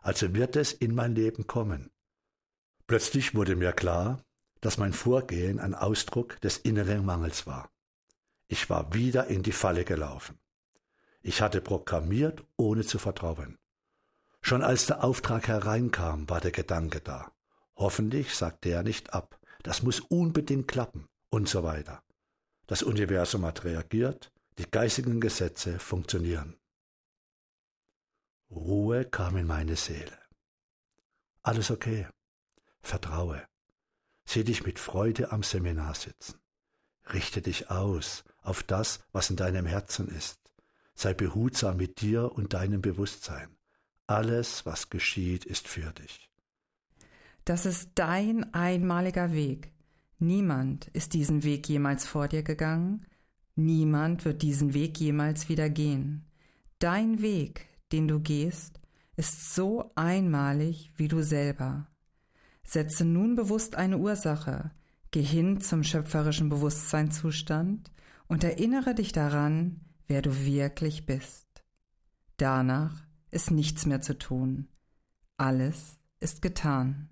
[0.00, 1.90] Also wird es in mein Leben kommen.
[2.86, 4.22] Plötzlich wurde mir klar,
[4.62, 7.68] dass mein Vorgehen ein Ausdruck des inneren Mangels war.
[8.48, 10.38] Ich war wieder in die Falle gelaufen.
[11.20, 13.58] Ich hatte programmiert, ohne zu vertrauen.
[14.40, 17.32] Schon als der Auftrag hereinkam, war der Gedanke da.
[17.76, 19.38] Hoffentlich sagt der nicht ab.
[19.62, 22.02] Das muss unbedingt klappen und so weiter.
[22.66, 26.56] Das Universum hat reagiert, die geistigen Gesetze funktionieren.
[28.50, 30.18] Ruhe kam in meine Seele.
[31.42, 32.06] Alles okay.
[32.80, 33.42] Vertraue.
[34.24, 36.38] Seh dich mit Freude am Seminar sitzen.
[37.12, 40.38] Richte dich aus auf das, was in deinem Herzen ist.
[40.94, 43.48] Sei behutsam mit dir und deinem Bewusstsein.
[44.06, 46.30] Alles, was geschieht, ist für dich.
[47.44, 49.72] Das ist dein einmaliger Weg.
[50.18, 53.06] Niemand ist diesen Weg jemals vor dir gegangen,
[53.56, 56.30] niemand wird diesen Weg jemals wieder gehen.
[56.78, 58.80] Dein Weg, den du gehst,
[59.16, 61.88] ist so einmalig wie du selber.
[62.64, 64.70] Setze nun bewusst eine Ursache,
[65.10, 67.90] geh hin zum schöpferischen Bewusstseinszustand
[68.28, 71.46] und erinnere dich daran, wer du wirklich bist.
[72.36, 74.68] Danach ist nichts mehr zu tun.
[75.36, 77.08] Alles ist getan.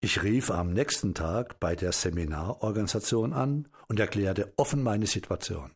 [0.00, 5.72] Ich rief am nächsten Tag bei der Seminarorganisation an und erklärte offen meine Situation.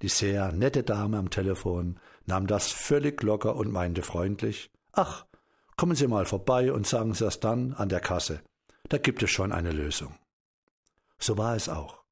[0.00, 5.26] Die sehr nette Dame am Telefon nahm das völlig locker und meinte freundlich Ach,
[5.76, 8.40] kommen Sie mal vorbei und sagen Sie das dann an der Kasse.
[8.88, 10.14] Da gibt es schon eine Lösung.
[11.18, 12.02] So war es auch.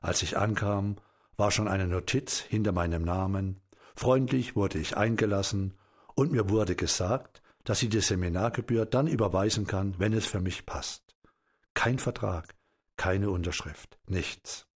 [0.00, 0.96] Als ich ankam,
[1.36, 3.60] war schon eine Notiz hinter meinem Namen,
[3.96, 5.74] freundlich wurde ich eingelassen
[6.14, 10.66] und mir wurde gesagt, dass sie die Seminargebühr dann überweisen kann, wenn es für mich
[10.66, 11.02] passt.
[11.74, 12.54] Kein Vertrag,
[12.96, 14.66] keine Unterschrift, nichts.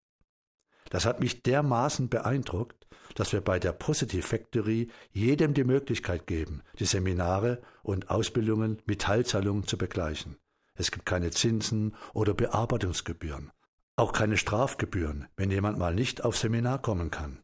[0.89, 6.61] Das hat mich dermaßen beeindruckt, dass wir bei der Positive Factory jedem die Möglichkeit geben,
[6.79, 10.37] die Seminare und Ausbildungen mit Teilzahlungen zu begleichen.
[10.73, 13.51] Es gibt keine Zinsen oder Bearbeitungsgebühren,
[13.95, 17.39] auch keine Strafgebühren, wenn jemand mal nicht auf Seminar kommen kann.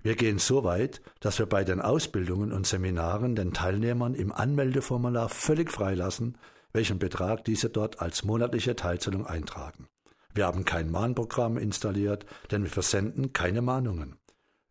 [0.00, 5.28] Wir gehen so weit, dass wir bei den Ausbildungen und Seminaren den Teilnehmern im Anmeldeformular
[5.28, 6.38] völlig freilassen,
[6.72, 9.88] welchen Betrag diese dort als monatliche Teilzahlung eintragen.
[10.34, 14.17] Wir haben kein Mahnprogramm installiert, denn wir versenden keine Mahnungen.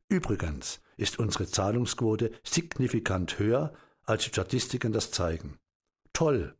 [0.09, 5.59] Übrigens ist unsere Zahlungsquote signifikant höher, als die Statistiken das zeigen.
[6.13, 6.55] Toll!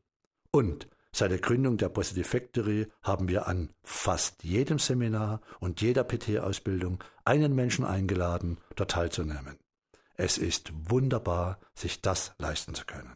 [0.52, 6.04] Und Seit der Gründung der Positive Factory haben wir an fast jedem Seminar und jeder
[6.04, 9.58] PT-Ausbildung einen Menschen eingeladen, dort teilzunehmen.
[10.14, 13.16] Es ist wunderbar, sich das leisten zu können.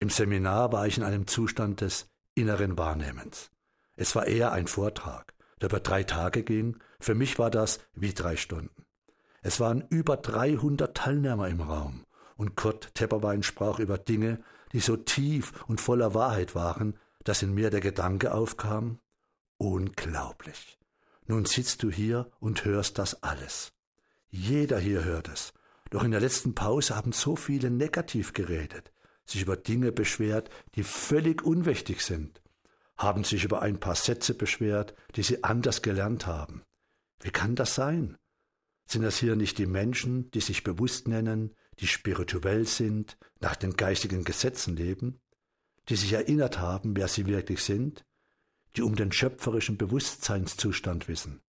[0.00, 3.52] Im Seminar war ich in einem Zustand des inneren Wahrnehmens.
[3.94, 5.34] Es war eher ein Vortrag.
[5.60, 8.86] der über drei Tage ging, für mich war das wie drei Stunden.
[9.42, 12.04] Es waren über 300 Teilnehmer im Raum
[12.36, 17.52] und Kurt Tepperwein sprach über Dinge, die so tief und voller Wahrheit waren, dass in
[17.52, 18.98] mir der Gedanke aufkam,
[19.56, 20.78] unglaublich.
[21.26, 23.72] Nun sitzt du hier und hörst das alles.
[24.28, 25.52] Jeder hier hört es.
[25.90, 28.92] Doch in der letzten Pause haben so viele negativ geredet,
[29.24, 32.40] sich über Dinge beschwert, die völlig unwichtig sind,
[32.96, 36.62] haben sich über ein paar Sätze beschwert, die sie anders gelernt haben.
[37.20, 38.16] Wie kann das sein?
[38.86, 43.74] Sind das hier nicht die Menschen, die sich bewusst nennen, die spirituell sind, nach den
[43.76, 45.20] geistigen Gesetzen leben,
[45.88, 48.04] die sich erinnert haben, wer sie wirklich sind,
[48.76, 51.40] die um den schöpferischen Bewusstseinszustand wissen?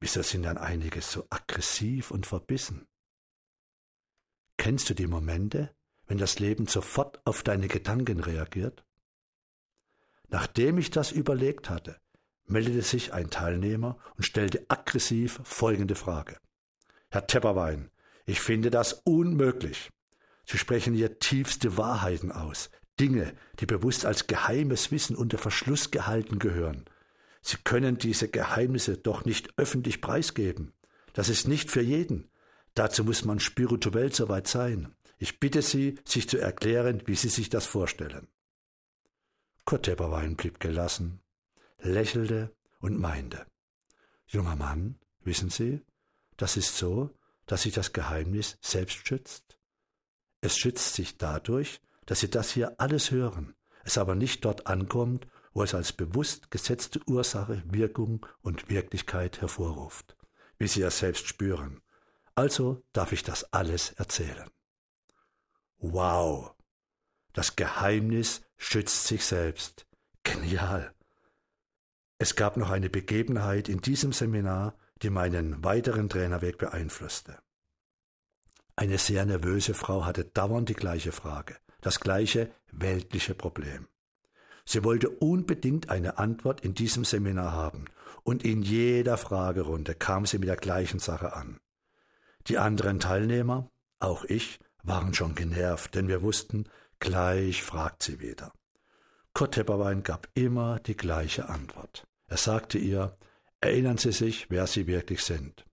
[0.00, 2.86] Wieso sind dann einige so aggressiv und verbissen?
[4.56, 5.74] Kennst du die Momente,
[6.06, 8.84] wenn das Leben sofort auf deine Gedanken reagiert?
[10.28, 12.00] Nachdem ich das überlegt hatte,
[12.50, 16.38] meldete sich ein Teilnehmer und stellte aggressiv folgende Frage.
[17.10, 17.90] Herr Tepperwein,
[18.26, 19.90] ich finde das unmöglich.
[20.44, 26.38] Sie sprechen hier tiefste Wahrheiten aus, Dinge, die bewusst als geheimes Wissen unter Verschluss gehalten
[26.38, 26.84] gehören.
[27.40, 30.72] Sie können diese Geheimnisse doch nicht öffentlich preisgeben.
[31.12, 32.30] Das ist nicht für jeden.
[32.74, 34.94] Dazu muss man spirituell soweit sein.
[35.18, 38.28] Ich bitte Sie, sich zu erklären, wie Sie sich das vorstellen.
[39.64, 41.20] Kurt Tepperwein blieb gelassen,
[41.78, 43.46] lächelte und meinte,
[44.26, 45.82] Junger Mann, wissen Sie,
[46.36, 47.10] das ist so,
[47.46, 49.58] dass sich das Geheimnis selbst schützt.
[50.40, 55.26] Es schützt sich dadurch, dass Sie das hier alles hören, es aber nicht dort ankommt,
[55.52, 60.16] wo es als bewusst gesetzte Ursache, Wirkung und Wirklichkeit hervorruft,
[60.58, 61.80] wie Sie es selbst spüren.
[62.34, 64.48] Also darf ich das alles erzählen.
[65.78, 66.54] Wow!
[67.32, 69.86] Das Geheimnis schützt sich selbst.
[70.22, 70.94] Genial!
[72.18, 77.38] Es gab noch eine Begebenheit in diesem Seminar, die meinen weiteren Trainerweg beeinflusste.
[78.74, 83.86] Eine sehr nervöse Frau hatte dauernd die gleiche Frage, das gleiche weltliche Problem.
[84.64, 87.84] Sie wollte unbedingt eine Antwort in diesem Seminar haben,
[88.24, 91.60] und in jeder Fragerunde kam sie mit der gleichen Sache an.
[92.48, 98.52] Die anderen Teilnehmer, auch ich, waren schon genervt, denn wir wussten, gleich fragt sie wieder.
[99.34, 102.07] Kurt Tepperwein gab immer die gleiche Antwort.
[102.28, 103.16] Er sagte ihr,
[103.60, 105.64] erinnern Sie sich, wer Sie wirklich sind.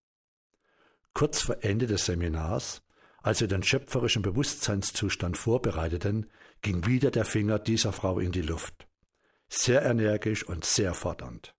[1.13, 2.82] Kurz vor Ende des Seminars,
[3.22, 6.30] als wir den schöpferischen Bewusstseinszustand vorbereiteten,
[6.62, 8.88] ging wieder der Finger dieser Frau in die Luft.
[9.50, 11.56] Sehr energisch und sehr fordernd.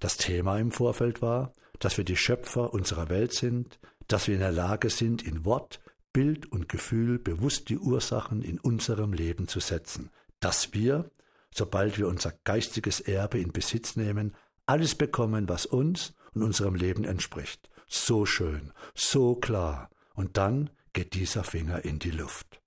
[0.00, 4.40] Das Thema im Vorfeld war, dass wir die Schöpfer unserer Welt sind, dass wir in
[4.40, 5.80] der Lage sind, in Wort,
[6.12, 11.10] Bild und Gefühl bewusst die Ursachen in unserem Leben zu setzen, dass wir,
[11.54, 14.34] sobald wir unser geistiges Erbe in Besitz nehmen,
[14.66, 17.70] alles bekommen, was uns und unserem Leben entspricht.
[17.86, 19.90] So schön, so klar.
[20.14, 22.60] Und dann geht dieser Finger in die Luft.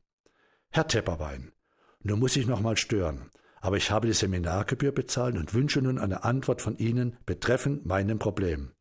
[0.70, 1.52] Herr Tepperwein,
[2.02, 6.00] nur muss ich noch mal stören, aber ich habe die Seminargebühr bezahlt und wünsche nun
[6.00, 8.74] eine Antwort von Ihnen betreffend meinem Problem.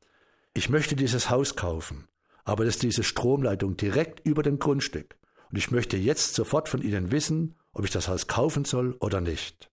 [0.55, 2.09] Ich möchte dieses Haus kaufen
[2.45, 5.17] aber das ist diese Stromleitung direkt über dem Grundstück.
[5.51, 9.21] Und ich möchte jetzt sofort von Ihnen wissen, ob ich das Haus kaufen soll oder
[9.21, 9.71] nicht.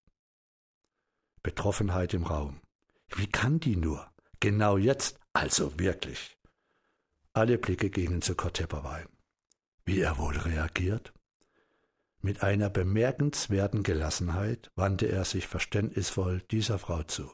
[1.43, 2.61] Betroffenheit im Raum.
[3.15, 4.09] Wie kann die nur?
[4.39, 6.37] Genau jetzt, also wirklich.
[7.33, 9.07] Alle Blicke gingen zu Kurt Tepperwein.
[9.85, 11.13] Wie er wohl reagiert?
[12.19, 17.31] Mit einer bemerkenswerten Gelassenheit wandte er sich verständnisvoll dieser Frau zu.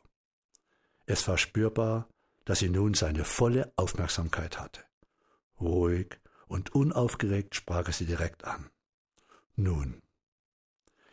[1.06, 2.08] Es war spürbar,
[2.46, 4.82] dass sie nun seine volle Aufmerksamkeit hatte.
[5.60, 8.70] Ruhig und unaufgeregt sprach er sie direkt an.
[9.56, 10.02] Nun,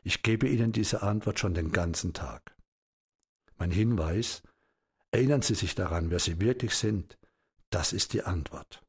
[0.02, 2.53] ich gebe Ihnen diese Antwort schon den ganzen Tag.
[3.64, 4.42] Mein Hinweis,
[5.10, 7.16] erinnern Sie sich daran, wer Sie wirklich sind,
[7.70, 8.82] das ist die Antwort.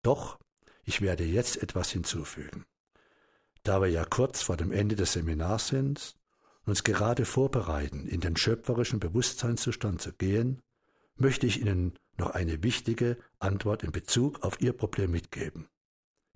[0.00, 0.38] Doch,
[0.84, 2.64] ich werde jetzt etwas hinzufügen.
[3.62, 6.16] Da wir ja kurz vor dem Ende des Seminars sind
[6.62, 10.62] und uns gerade vorbereiten, in den schöpferischen Bewusstseinszustand zu gehen,
[11.16, 15.68] möchte ich Ihnen noch eine wichtige Antwort in Bezug auf Ihr Problem mitgeben.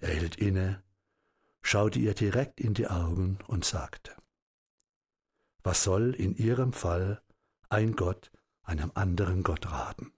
[0.00, 0.82] Er hielt inne,
[1.62, 4.14] schaute ihr direkt in die Augen und sagte,
[5.62, 7.22] was soll in Ihrem Fall
[7.70, 8.30] ein Gott
[8.62, 10.12] einem anderen Gott raten?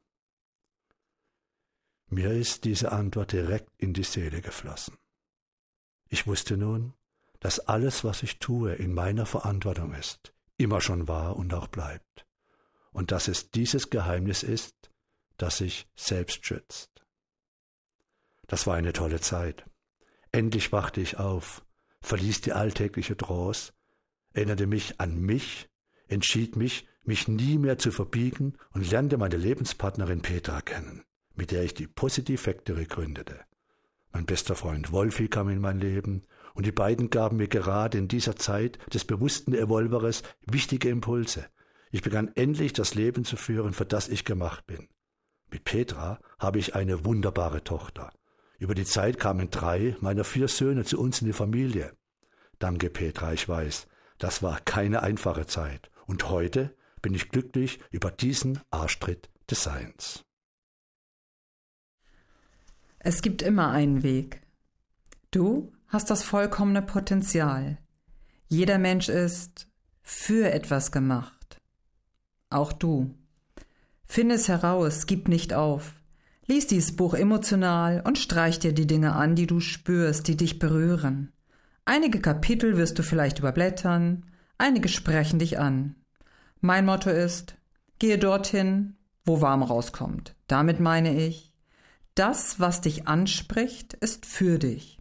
[2.09, 4.99] Mir ist diese Antwort direkt in die Seele geflossen.
[6.09, 6.93] Ich wusste nun,
[7.41, 12.27] dass alles, was ich tue, in meiner Verantwortung ist, immer schon war und auch bleibt,
[12.93, 14.91] und dass es dieses Geheimnis ist,
[15.39, 16.91] das sich selbst schützt.
[18.47, 19.65] Das war eine tolle Zeit.
[20.31, 21.65] Endlich wachte ich auf,
[22.03, 23.73] verließ die alltägliche Trance,
[24.35, 25.71] erinnerte mich an mich,
[26.09, 31.63] entschied mich, mich nie mehr zu verbiegen und lernte meine Lebenspartnerin Petra kennen, mit der
[31.65, 33.41] ich die Positive Factory gründete.
[34.13, 36.23] Mein bester Freund Wolfi kam in mein Leben
[36.55, 41.47] und die beiden gaben mir gerade in dieser Zeit des bewussten Evolveres wichtige Impulse.
[41.91, 44.89] Ich begann endlich das Leben zu führen, für das ich gemacht bin.
[45.51, 48.11] Mit Petra habe ich eine wunderbare Tochter.
[48.59, 51.93] Über die Zeit kamen drei meiner vier Söhne zu uns in die Familie.
[52.59, 53.89] Danke, Petra, ich weiß,
[54.19, 55.91] das war keine einfache Zeit.
[56.07, 60.25] Und heute bin ich glücklich über diesen Arschtritt des Seins.
[62.99, 64.41] Es gibt immer einen Weg.
[65.33, 67.79] Du hast das vollkommene Potenzial.
[68.49, 69.69] Jeder Mensch ist
[70.03, 71.61] für etwas gemacht.
[72.49, 73.15] Auch du.
[74.05, 75.95] Finde es heraus, gib nicht auf.
[76.47, 80.59] Lies dieses Buch emotional und streich dir die Dinge an, die du spürst, die dich
[80.59, 81.33] berühren.
[81.85, 84.27] Einige Kapitel wirst du vielleicht überblättern,
[84.59, 85.97] einige sprechen dich an.
[86.65, 87.57] Mein Motto ist,
[87.99, 90.37] gehe dorthin, wo warm rauskommt.
[90.47, 91.53] Damit meine ich,
[92.15, 95.01] das, was dich anspricht, ist für dich.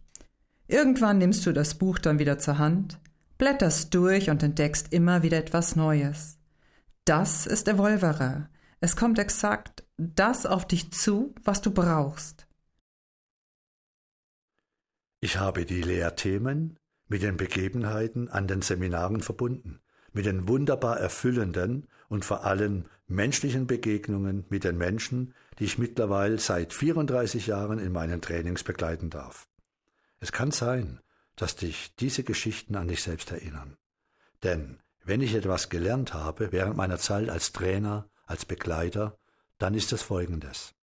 [0.66, 2.98] Irgendwann nimmst du das Buch dann wieder zur Hand,
[3.38, 6.40] blätterst durch und entdeckst immer wieder etwas Neues.
[7.04, 8.48] Das ist Evolvere.
[8.80, 12.48] Es kommt exakt das auf dich zu, was du brauchst.
[15.20, 19.81] Ich habe die Lehrthemen mit den Begebenheiten an den Seminaren verbunden
[20.12, 26.38] mit den wunderbar erfüllenden und vor allem menschlichen Begegnungen mit den Menschen, die ich mittlerweile
[26.38, 29.48] seit 34 Jahren in meinen Trainings begleiten darf.
[30.20, 31.00] Es kann sein,
[31.36, 33.76] dass dich diese Geschichten an dich selbst erinnern.
[34.42, 39.18] Denn wenn ich etwas gelernt habe während meiner Zeit als Trainer, als Begleiter,
[39.58, 40.74] dann ist es folgendes.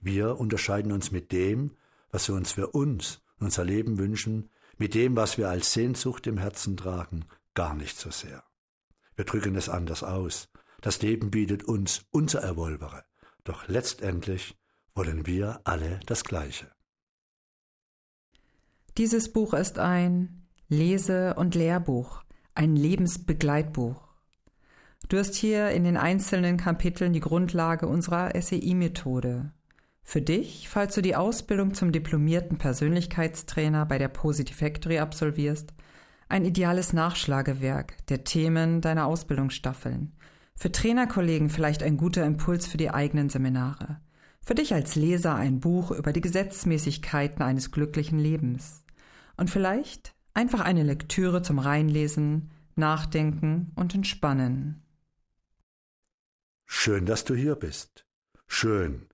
[0.00, 1.72] Wir unterscheiden uns mit dem,
[2.10, 6.38] was wir uns für uns unser Leben wünschen, mit dem, was wir als Sehnsucht im
[6.38, 7.24] Herzen tragen,
[7.56, 8.44] gar nicht so sehr.
[9.16, 10.48] Wir drücken es anders aus.
[10.80, 13.02] Das Leben bietet uns unser Erwolvere.
[13.42, 14.56] Doch letztendlich
[14.94, 16.70] wollen wir alle das Gleiche.
[18.98, 22.22] Dieses Buch ist ein Lese- und Lehrbuch,
[22.54, 24.06] ein Lebensbegleitbuch.
[25.08, 29.52] Du hast hier in den einzelnen Kapiteln die Grundlage unserer SEI-Methode.
[30.02, 35.74] Für dich, falls du die Ausbildung zum diplomierten Persönlichkeitstrainer bei der Positive Factory absolvierst,
[36.28, 40.12] ein ideales Nachschlagewerk der Themen deiner Ausbildungsstaffeln.
[40.56, 44.00] Für Trainerkollegen vielleicht ein guter Impuls für die eigenen Seminare.
[44.40, 48.84] Für dich als Leser ein Buch über die Gesetzmäßigkeiten eines glücklichen Lebens.
[49.36, 54.82] Und vielleicht einfach eine Lektüre zum Reinlesen, Nachdenken und Entspannen.
[56.64, 58.06] Schön, dass du hier bist.
[58.46, 59.08] Schön,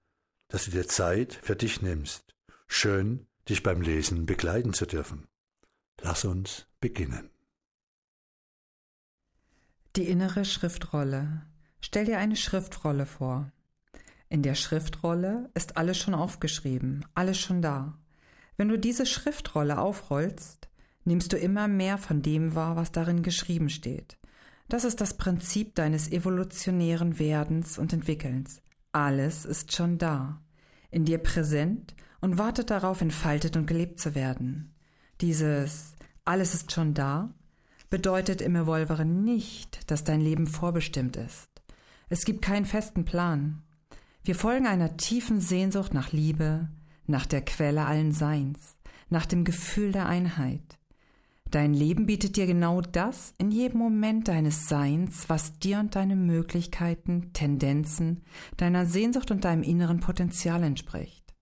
[0.48, 2.34] dass du dir Zeit für dich nimmst.
[2.66, 5.26] Schön, dich beim Lesen begleiten zu dürfen.
[6.00, 7.30] Lass uns beginnen.
[9.96, 11.42] Die innere Schriftrolle.
[11.80, 13.52] Stell dir eine Schriftrolle vor.
[14.28, 17.98] In der Schriftrolle ist alles schon aufgeschrieben, alles schon da.
[18.56, 20.68] Wenn du diese Schriftrolle aufrollst,
[21.04, 24.16] nimmst du immer mehr von dem wahr, was darin geschrieben steht.
[24.68, 28.62] Das ist das Prinzip deines evolutionären Werdens und Entwickelns.
[28.92, 30.40] Alles ist schon da,
[30.90, 34.71] in dir präsent und wartet darauf, entfaltet und gelebt zu werden.
[35.22, 37.32] Dieses alles ist schon da
[37.90, 41.48] bedeutet im Evolvere nicht, dass dein Leben vorbestimmt ist.
[42.08, 43.62] Es gibt keinen festen Plan.
[44.24, 46.68] Wir folgen einer tiefen Sehnsucht nach Liebe,
[47.06, 48.76] nach der Quelle allen Seins,
[49.10, 50.78] nach dem Gefühl der Einheit.
[51.50, 56.26] Dein Leben bietet dir genau das in jedem Moment deines Seins, was dir und deinen
[56.26, 58.24] Möglichkeiten, Tendenzen,
[58.56, 61.32] deiner Sehnsucht und deinem inneren Potenzial entspricht.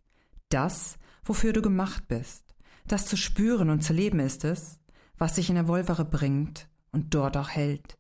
[0.51, 2.50] Das, wofür du gemacht bist.
[2.91, 4.81] Das zu spüren und zu leben ist es,
[5.17, 7.97] was dich in der Wolvere bringt und dort auch hält.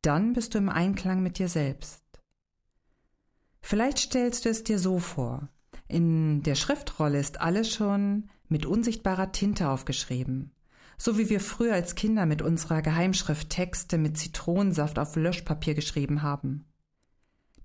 [0.00, 2.02] Dann bist du im Einklang mit dir selbst.
[3.60, 5.48] Vielleicht stellst du es dir so vor.
[5.86, 10.50] In der Schriftrolle ist alles schon mit unsichtbarer Tinte aufgeschrieben.
[10.98, 16.22] So wie wir früher als Kinder mit unserer Geheimschrift Texte mit Zitronensaft auf Löschpapier geschrieben
[16.22, 16.64] haben.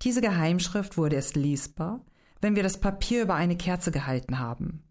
[0.04, 2.06] Diese Geheimschrift wurde erst lesbar,
[2.40, 4.84] wenn wir das Papier über eine Kerze gehalten haben.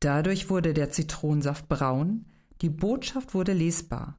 [0.00, 2.26] Dadurch wurde der Zitronensaft braun,
[2.62, 4.18] die Botschaft wurde lesbar.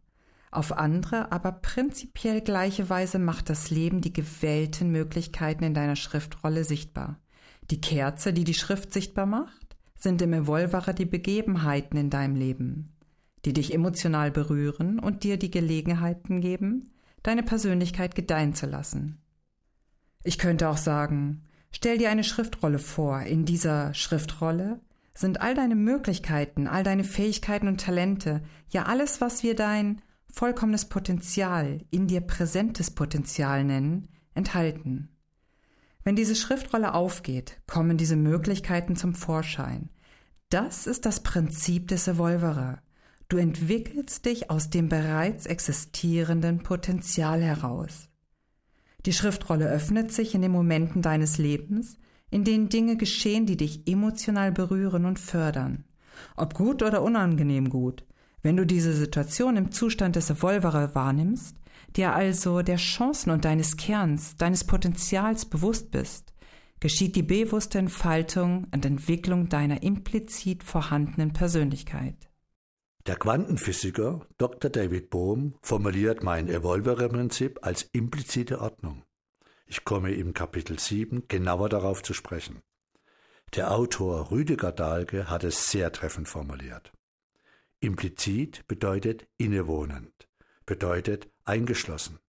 [0.52, 6.64] Auf andere, aber prinzipiell gleiche Weise macht das Leben die gewählten Möglichkeiten in deiner Schriftrolle
[6.64, 7.20] sichtbar.
[7.70, 12.94] Die Kerze, die die Schrift sichtbar macht, sind im Evolvere die Begebenheiten in deinem Leben,
[13.46, 16.92] die dich emotional berühren und dir die Gelegenheiten geben,
[17.24, 19.22] deine Persönlichkeit gedeihen zu lassen.
[20.24, 23.22] Ich könnte auch sagen, stell dir eine Schriftrolle vor.
[23.22, 24.80] In dieser Schriftrolle
[25.18, 30.02] sind all deine Möglichkeiten, all deine Fähigkeiten und Talente, ja alles, was wir dein
[30.32, 35.10] vollkommenes Potenzial, in dir präsentes Potenzial nennen, enthalten.
[36.04, 39.90] Wenn diese Schriftrolle aufgeht, kommen diese Möglichkeiten zum Vorschein.
[40.50, 42.82] Das ist das Prinzip des Evolverer.
[43.28, 48.08] Du entwickelst dich aus dem bereits existierenden Potenzial heraus.
[49.06, 51.98] Die Schriftrolle öffnet sich in den Momenten deines Lebens,
[52.30, 55.86] in denen Dinge geschehen, die dich emotional berühren und fördern.
[56.36, 58.04] Ob gut oder unangenehm gut.
[58.42, 61.56] Wenn du diese Situation im Zustand des Evolverer wahrnimmst,
[61.96, 66.34] dir also der Chancen und deines Kerns, deines Potenzials bewusst bist,
[66.80, 72.30] geschieht die bewusste Entfaltung und Entwicklung deiner implizit vorhandenen Persönlichkeit.
[73.08, 74.70] Der Quantenphysiker Dr.
[74.70, 79.04] David Bohm formuliert mein Evolvere-Prinzip als implizite Ordnung.
[79.70, 82.62] Ich komme im Kapitel 7 genauer darauf zu sprechen.
[83.54, 86.94] Der Autor Rüdiger Dahlke hat es sehr treffend formuliert.
[87.82, 90.30] Implizit bedeutet innewohnend,
[90.66, 92.20] bedeutet eingeschlossen.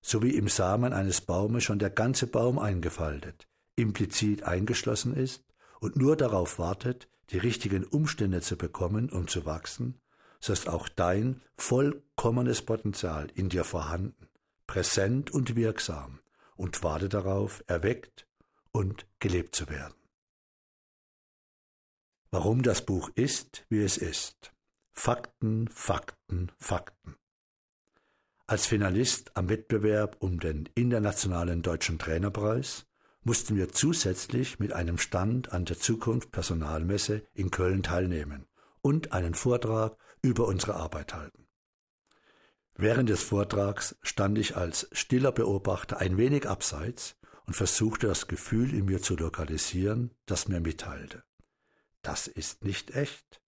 [0.00, 5.44] So wie im Samen eines Baumes schon der ganze Baum eingefaltet, implizit eingeschlossen ist
[5.80, 10.00] und nur darauf wartet, die richtigen Umstände zu bekommen, um zu wachsen,
[10.38, 14.28] so ist auch dein vollkommenes Potenzial in dir vorhanden,
[14.68, 16.20] präsent und wirksam
[16.58, 18.26] und warte darauf, erweckt
[18.72, 19.94] und gelebt zu werden.
[22.30, 24.52] Warum das Buch ist, wie es ist.
[24.92, 27.16] Fakten, Fakten, Fakten.
[28.46, 32.86] Als Finalist am Wettbewerb um den internationalen deutschen Trainerpreis
[33.22, 38.46] mussten wir zusätzlich mit einem Stand an der Zukunft Personalmesse in Köln teilnehmen
[38.82, 41.47] und einen Vortrag über unsere Arbeit halten.
[42.80, 48.72] Während des Vortrags stand ich als stiller Beobachter ein wenig abseits und versuchte das Gefühl
[48.72, 51.24] in mir zu lokalisieren, das mir mitteilte.
[52.02, 53.42] Das ist nicht echt.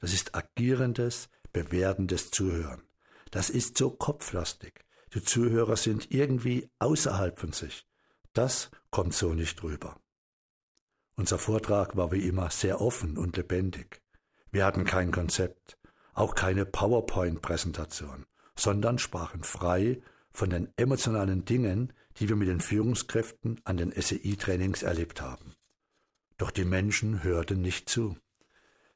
[0.00, 2.82] Das ist agierendes, bewertendes Zuhören.
[3.30, 4.84] Das ist so kopflastig.
[5.14, 7.86] Die Zuhörer sind irgendwie außerhalb von sich.
[8.32, 10.00] Das kommt so nicht rüber.
[11.14, 14.02] Unser Vortrag war wie immer sehr offen und lebendig.
[14.50, 15.78] Wir hatten kein Konzept
[16.14, 18.26] auch keine PowerPoint-Präsentation,
[18.56, 20.00] sondern sprachen frei
[20.32, 25.54] von den emotionalen Dingen, die wir mit den Führungskräften an den SEI-Trainings erlebt haben.
[26.38, 28.16] Doch die Menschen hörten nicht zu.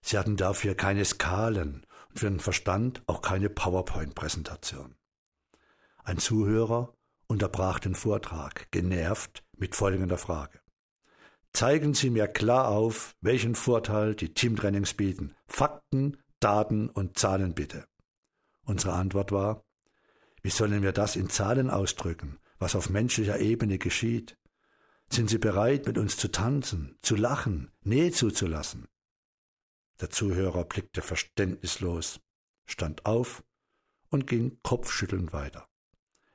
[0.01, 4.95] Sie hatten dafür keine Skalen und für den Verstand auch keine PowerPoint-Präsentation.
[6.05, 6.95] Ein Zuhörer
[7.27, 10.61] unterbrach den Vortrag, genervt mit folgender Frage.
[11.53, 15.35] Zeigen Sie mir klar auf, welchen Vorteil die Teamtrainings bieten.
[15.47, 17.87] Fakten, Daten und Zahlen bitte.
[18.67, 19.65] Unsere Antwort war,
[20.43, 24.37] wie sollen wir das in Zahlen ausdrücken, was auf menschlicher Ebene geschieht?
[25.09, 28.89] Sind Sie bereit, mit uns zu tanzen, zu lachen, Nähe zuzulassen?
[30.01, 32.21] Der Zuhörer blickte verständnislos,
[32.67, 33.45] stand auf
[34.11, 35.69] und ging kopfschüttelnd weiter.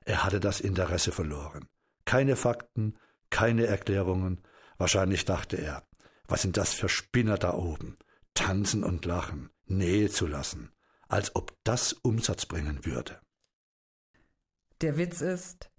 [0.05, 1.67] Er hatte das Interesse verloren.
[2.05, 2.97] Keine Fakten,
[3.29, 4.41] keine Erklärungen.
[4.77, 5.85] Wahrscheinlich dachte er,
[6.27, 7.97] was sind das für Spinner da oben?
[8.33, 9.49] Tanzen und lachen.
[9.65, 10.71] Nähe zu lassen,
[11.11, 13.19] als ob das Umsatz bringen würde.
[14.81, 15.69] Der Witz ist,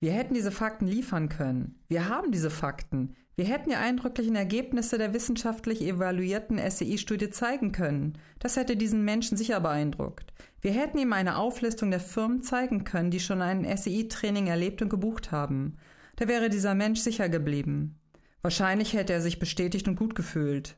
[0.00, 1.80] wir hätten diese Fakten liefern können.
[1.88, 3.14] Wir haben diese Fakten.
[3.36, 8.18] Wir hätten die eindrücklichen Ergebnisse der wissenschaftlich evaluierten SEI-Studie zeigen können.
[8.40, 10.34] Das hätte diesen Menschen sicher beeindruckt.
[10.60, 14.88] Wir hätten ihm eine Auflistung der Firmen zeigen können, die schon ein SEI-Training erlebt und
[14.88, 15.78] gebucht haben.
[16.16, 18.00] Da wäre dieser Mensch sicher geblieben.
[18.42, 20.76] Wahrscheinlich hätte er sich bestätigt und gut gefühlt.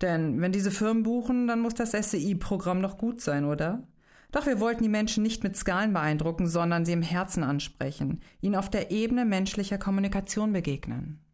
[0.00, 3.86] Denn wenn diese Firmen buchen, dann muss das SCI-Programm noch gut sein, oder?
[4.30, 8.54] Doch wir wollten die Menschen nicht mit Skalen beeindrucken, sondern sie im Herzen ansprechen, ihnen
[8.54, 11.24] auf der Ebene menschlicher Kommunikation begegnen.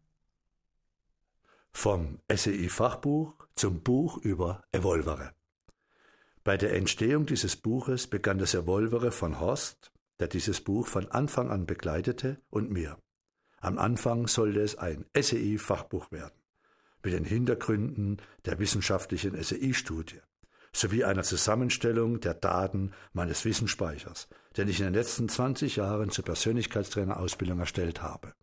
[1.71, 5.33] Vom SEI-Fachbuch zum Buch über Evolvere.
[6.43, 11.51] Bei der Entstehung dieses Buches begann das Evolvere von Horst, der dieses Buch von Anfang
[11.51, 12.97] an begleitete, und mir.
[13.59, 16.44] Am Anfang sollte es ein SEI-Fachbuch werden
[17.05, 20.19] mit den Hintergründen der wissenschaftlichen SEI-Studie
[20.73, 24.27] sowie einer Zusammenstellung der Daten meines Wissensspeichers,
[24.57, 28.33] den ich in den letzten 20 Jahren zur Persönlichkeitstrainerausbildung erstellt habe.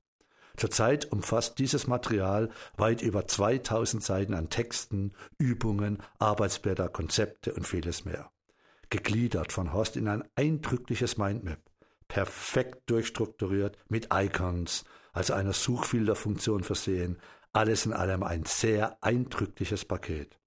[0.56, 8.04] Zurzeit umfasst dieses Material weit über 2000 Seiten an Texten, Übungen, Arbeitsblätter, Konzepte und vieles
[8.04, 8.30] mehr.
[8.90, 11.60] Gegliedert von Horst in ein eindrückliches Mindmap,
[12.08, 17.18] perfekt durchstrukturiert mit Icons, also einer Suchfilterfunktion versehen,
[17.52, 20.38] alles in allem ein sehr eindrückliches Paket.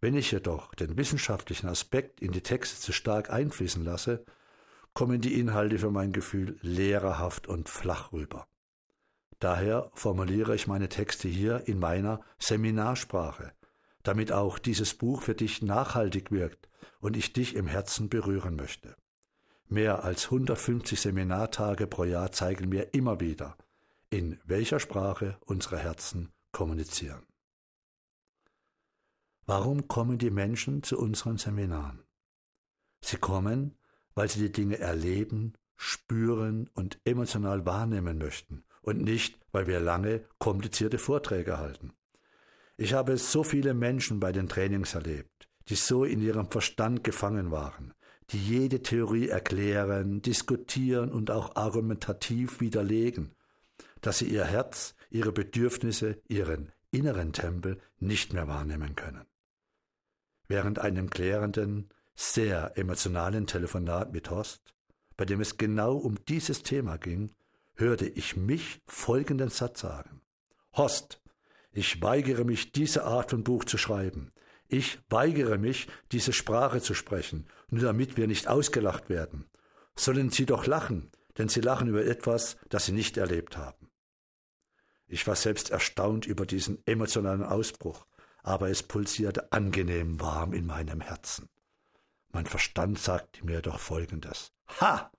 [0.00, 4.24] Wenn ich jedoch den wissenschaftlichen Aspekt in die Texte zu stark einfließen lasse,
[4.94, 8.46] kommen die Inhalte für mein Gefühl lehrerhaft und flach rüber.
[9.38, 13.52] Daher formuliere ich meine Texte hier in meiner Seminarsprache,
[14.02, 16.68] damit auch dieses Buch für dich nachhaltig wirkt
[17.00, 18.96] und ich dich im Herzen berühren möchte.
[19.68, 23.56] Mehr als 150 Seminartage pro Jahr zeigen mir immer wieder,
[24.10, 27.22] in welcher Sprache unsere Herzen kommunizieren.
[29.46, 32.02] Warum kommen die Menschen zu unseren Seminaren?
[33.00, 33.78] Sie kommen,
[34.14, 40.24] weil sie die Dinge erleben, spüren und emotional wahrnehmen möchten und nicht, weil wir lange
[40.38, 41.92] komplizierte Vorträge halten.
[42.76, 47.50] Ich habe so viele Menschen bei den Trainings erlebt, die so in ihrem Verstand gefangen
[47.50, 47.94] waren,
[48.30, 53.34] die jede Theorie erklären, diskutieren und auch argumentativ widerlegen,
[54.00, 59.26] dass sie ihr Herz, ihre Bedürfnisse, ihren inneren Tempel nicht mehr wahrnehmen können.
[60.48, 64.74] Während einem klärenden, sehr emotionalen Telefonat mit Horst,
[65.16, 67.30] bei dem es genau um dieses Thema ging,
[67.74, 70.20] hörte ich mich folgenden Satz sagen.
[70.72, 71.20] Horst,
[71.72, 74.32] ich weigere mich, diese Art von Buch zu schreiben.
[74.66, 79.46] Ich weigere mich, diese Sprache zu sprechen, nur damit wir nicht ausgelacht werden.
[79.96, 83.79] Sollen Sie doch lachen, denn Sie lachen über etwas, das Sie nicht erlebt haben.
[85.12, 88.06] Ich war selbst erstaunt über diesen emotionalen Ausbruch,
[88.44, 91.48] aber es pulsierte angenehm warm in meinem Herzen.
[92.30, 94.52] Mein Verstand sagte mir doch Folgendes.
[94.80, 95.10] Ha!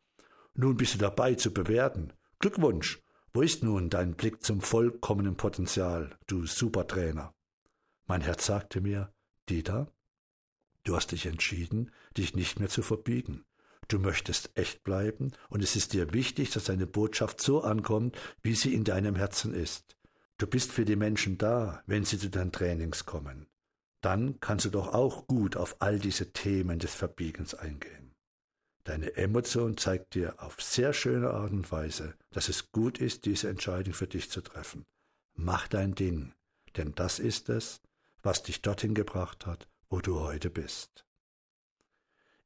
[0.54, 2.14] Nun bist du dabei zu bewerten.
[2.40, 3.02] Glückwunsch!
[3.34, 7.34] Wo ist nun dein Blick zum vollkommenen Potenzial, du Supertrainer?
[8.08, 9.14] Mein Herz sagte mir,
[9.50, 9.92] Dieter,
[10.84, 13.44] du hast dich entschieden, dich nicht mehr zu verbiegen.
[13.92, 18.56] Du möchtest echt bleiben und es ist dir wichtig, dass deine Botschaft so ankommt, wie
[18.56, 19.98] sie in deinem Herzen ist.
[20.38, 23.48] Du bist für die Menschen da, wenn sie zu deinen Trainings kommen.
[24.00, 28.16] Dann kannst du doch auch gut auf all diese Themen des Verbiegens eingehen.
[28.86, 33.50] Deine Emotion zeigt dir auf sehr schöne Art und Weise, dass es gut ist, diese
[33.50, 34.86] Entscheidung für dich zu treffen.
[35.36, 36.32] Mach dein Ding,
[36.78, 37.82] denn das ist es,
[38.24, 41.04] was dich dorthin gebracht hat, wo du heute bist.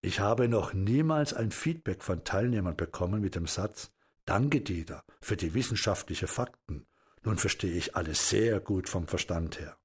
[0.06, 3.92] Ich habe noch niemals ein Feedback von Teilnehmern bekommen mit dem Satz
[4.26, 6.86] Danke, Dieter, für die wissenschaftlichen Fakten.
[7.24, 9.76] Nun verstehe ich alles sehr gut vom Verstand her.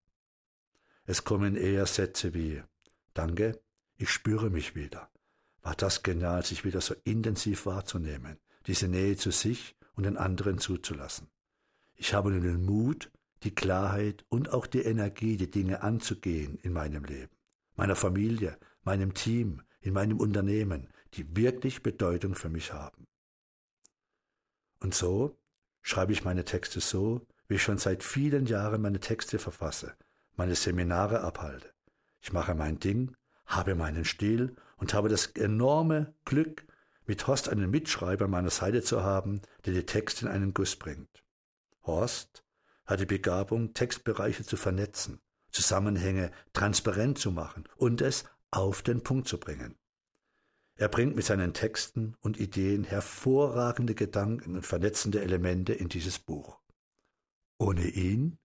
[1.06, 2.62] Es kommen eher Sätze wie
[3.14, 3.62] Danke,
[3.96, 5.08] ich spüre mich wieder.
[5.62, 10.58] War das genial, sich wieder so intensiv wahrzunehmen, diese Nähe zu sich und den anderen
[10.58, 11.30] zuzulassen.
[11.94, 13.10] Ich habe nun den Mut,
[13.42, 17.34] die Klarheit und auch die Energie, die Dinge anzugehen in meinem Leben,
[17.74, 23.06] meiner Familie, meinem Team, in meinem Unternehmen, die wirklich Bedeutung für mich haben.
[24.80, 25.38] Und so
[25.82, 29.94] schreibe ich meine Texte so, wie ich schon seit vielen Jahren meine Texte verfasse,
[30.36, 31.72] meine Seminare abhalte.
[32.20, 33.16] Ich mache mein Ding,
[33.46, 36.64] habe meinen Stil und habe das enorme Glück,
[37.06, 40.76] mit Horst einen Mitschreiber an meiner Seite zu haben, der die Texte in einen Guss
[40.76, 41.24] bringt.
[41.82, 42.44] Horst
[42.86, 45.20] hat die Begabung, Textbereiche zu vernetzen,
[45.50, 49.76] Zusammenhänge transparent zu machen und es auf den Punkt zu bringen.
[50.76, 56.58] Er bringt mit seinen Texten und Ideen hervorragende Gedanken und vernetzende Elemente in dieses Buch.
[57.58, 58.38] Ohne ihn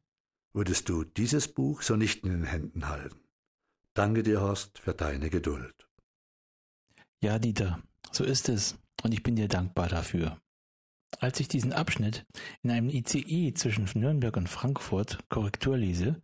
[0.54, 3.20] würdest du dieses Buch so nicht in den Händen halten.
[3.94, 5.88] Danke dir, Horst, für deine Geduld.
[7.22, 7.82] Ja, Dieter,
[8.12, 10.42] so ist es, und ich bin dir dankbar dafür.
[11.20, 12.26] Als ich diesen Abschnitt
[12.62, 16.22] in einem ICE zwischen Nürnberg und Frankfurt Korrektur lese,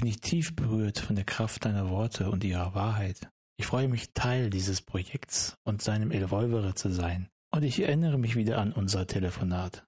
[0.00, 3.28] bin ich tief berührt von der Kraft deiner Worte und ihrer Wahrheit.
[3.58, 7.28] Ich freue mich, Teil dieses Projekts und seinem Evolvere zu sein.
[7.50, 9.84] Und ich erinnere mich wieder an unser Telefonat.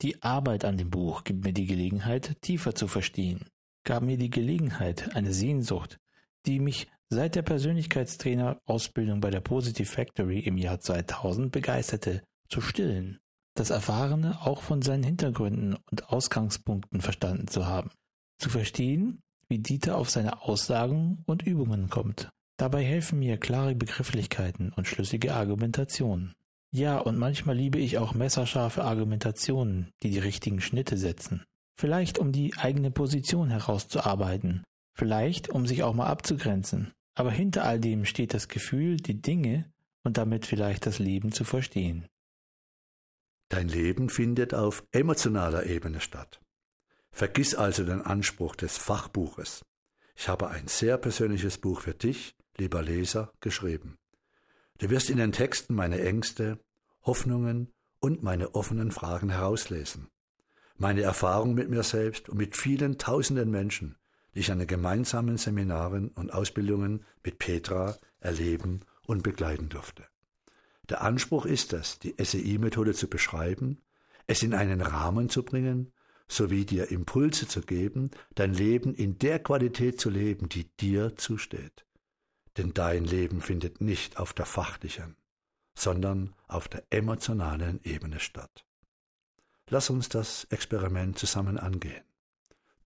[0.00, 3.50] Die Arbeit an dem Buch gibt mir die Gelegenheit, tiefer zu verstehen,
[3.84, 5.98] gab mir die Gelegenheit, eine Sehnsucht,
[6.46, 13.20] die mich seit der Persönlichkeitstrainer-Ausbildung bei der Positive Factory im Jahr 2000 begeisterte, zu stillen.
[13.56, 17.90] Das Erfahrene auch von seinen Hintergründen und Ausgangspunkten verstanden zu haben.
[18.38, 22.30] Zu verstehen, wie Dieter auf seine Aussagen und Übungen kommt.
[22.56, 26.34] Dabei helfen mir klare Begrifflichkeiten und schlüssige Argumentationen.
[26.72, 31.44] Ja, und manchmal liebe ich auch messerscharfe Argumentationen, die die richtigen Schnitte setzen.
[31.76, 34.62] Vielleicht um die eigene Position herauszuarbeiten.
[34.94, 36.92] Vielleicht um sich auch mal abzugrenzen.
[37.14, 39.70] Aber hinter all dem steht das Gefühl, die Dinge
[40.04, 42.06] und damit vielleicht das Leben zu verstehen.
[43.48, 46.40] Dein Leben findet auf emotionaler Ebene statt.
[47.12, 49.64] Vergiss also den Anspruch des Fachbuches.
[50.16, 53.98] Ich habe ein sehr persönliches Buch für dich, lieber Leser, geschrieben.
[54.78, 56.58] Du wirst in den Texten meine Ängste,
[57.02, 60.08] Hoffnungen und meine offenen Fragen herauslesen.
[60.76, 63.96] Meine Erfahrung mit mir selbst und mit vielen tausenden Menschen,
[64.34, 70.06] die ich an den gemeinsamen Seminaren und Ausbildungen mit Petra erleben und begleiten durfte.
[70.88, 73.82] Der Anspruch ist es, die SEI-Methode zu beschreiben,
[74.26, 75.92] es in einen Rahmen zu bringen
[76.30, 81.84] sowie dir Impulse zu geben, dein Leben in der Qualität zu leben, die dir zusteht.
[82.56, 85.16] Denn dein Leben findet nicht auf der fachlichen,
[85.74, 88.64] sondern auf der emotionalen Ebene statt.
[89.68, 92.04] Lass uns das Experiment zusammen angehen.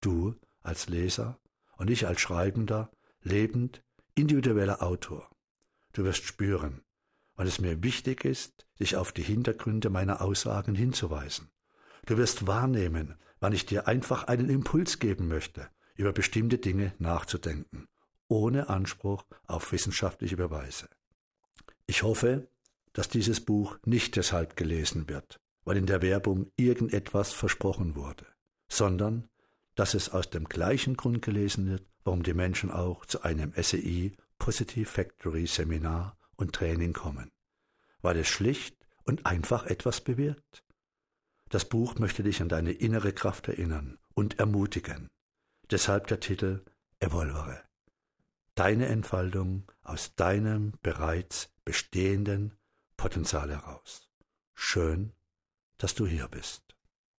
[0.01, 1.39] Du als Leser
[1.77, 2.91] und ich als Schreibender,
[3.23, 3.83] lebend,
[4.15, 5.29] individueller Autor.
[5.93, 6.83] Du wirst spüren,
[7.37, 11.51] wann es mir wichtig ist, dich auf die Hintergründe meiner Aussagen hinzuweisen.
[12.07, 17.89] Du wirst wahrnehmen, wann ich dir einfach einen Impuls geben möchte, über bestimmte Dinge nachzudenken,
[18.27, 20.89] ohne Anspruch auf wissenschaftliche Beweise.
[21.85, 22.49] Ich hoffe,
[22.95, 28.25] dass dieses Buch nicht deshalb gelesen wird, weil in der Werbung irgendetwas versprochen wurde,
[28.69, 29.29] sondern
[29.75, 34.13] dass es aus dem gleichen Grund gelesen wird, warum die Menschen auch zu einem SEI
[34.39, 37.31] Positive Factory Seminar und Training kommen,
[38.01, 40.65] weil es schlicht und einfach etwas bewirkt.
[41.55, 45.07] Das Buch möchte dich an deine innere Kraft erinnern und ermutigen.
[45.71, 46.65] Deshalb der Titel
[46.99, 47.63] Evolvere.
[48.57, 52.57] Deine Entfaltung aus deinem bereits bestehenden
[52.97, 54.11] Potenzial heraus.
[54.53, 55.13] Schön,
[55.79, 56.64] dass du hier bist.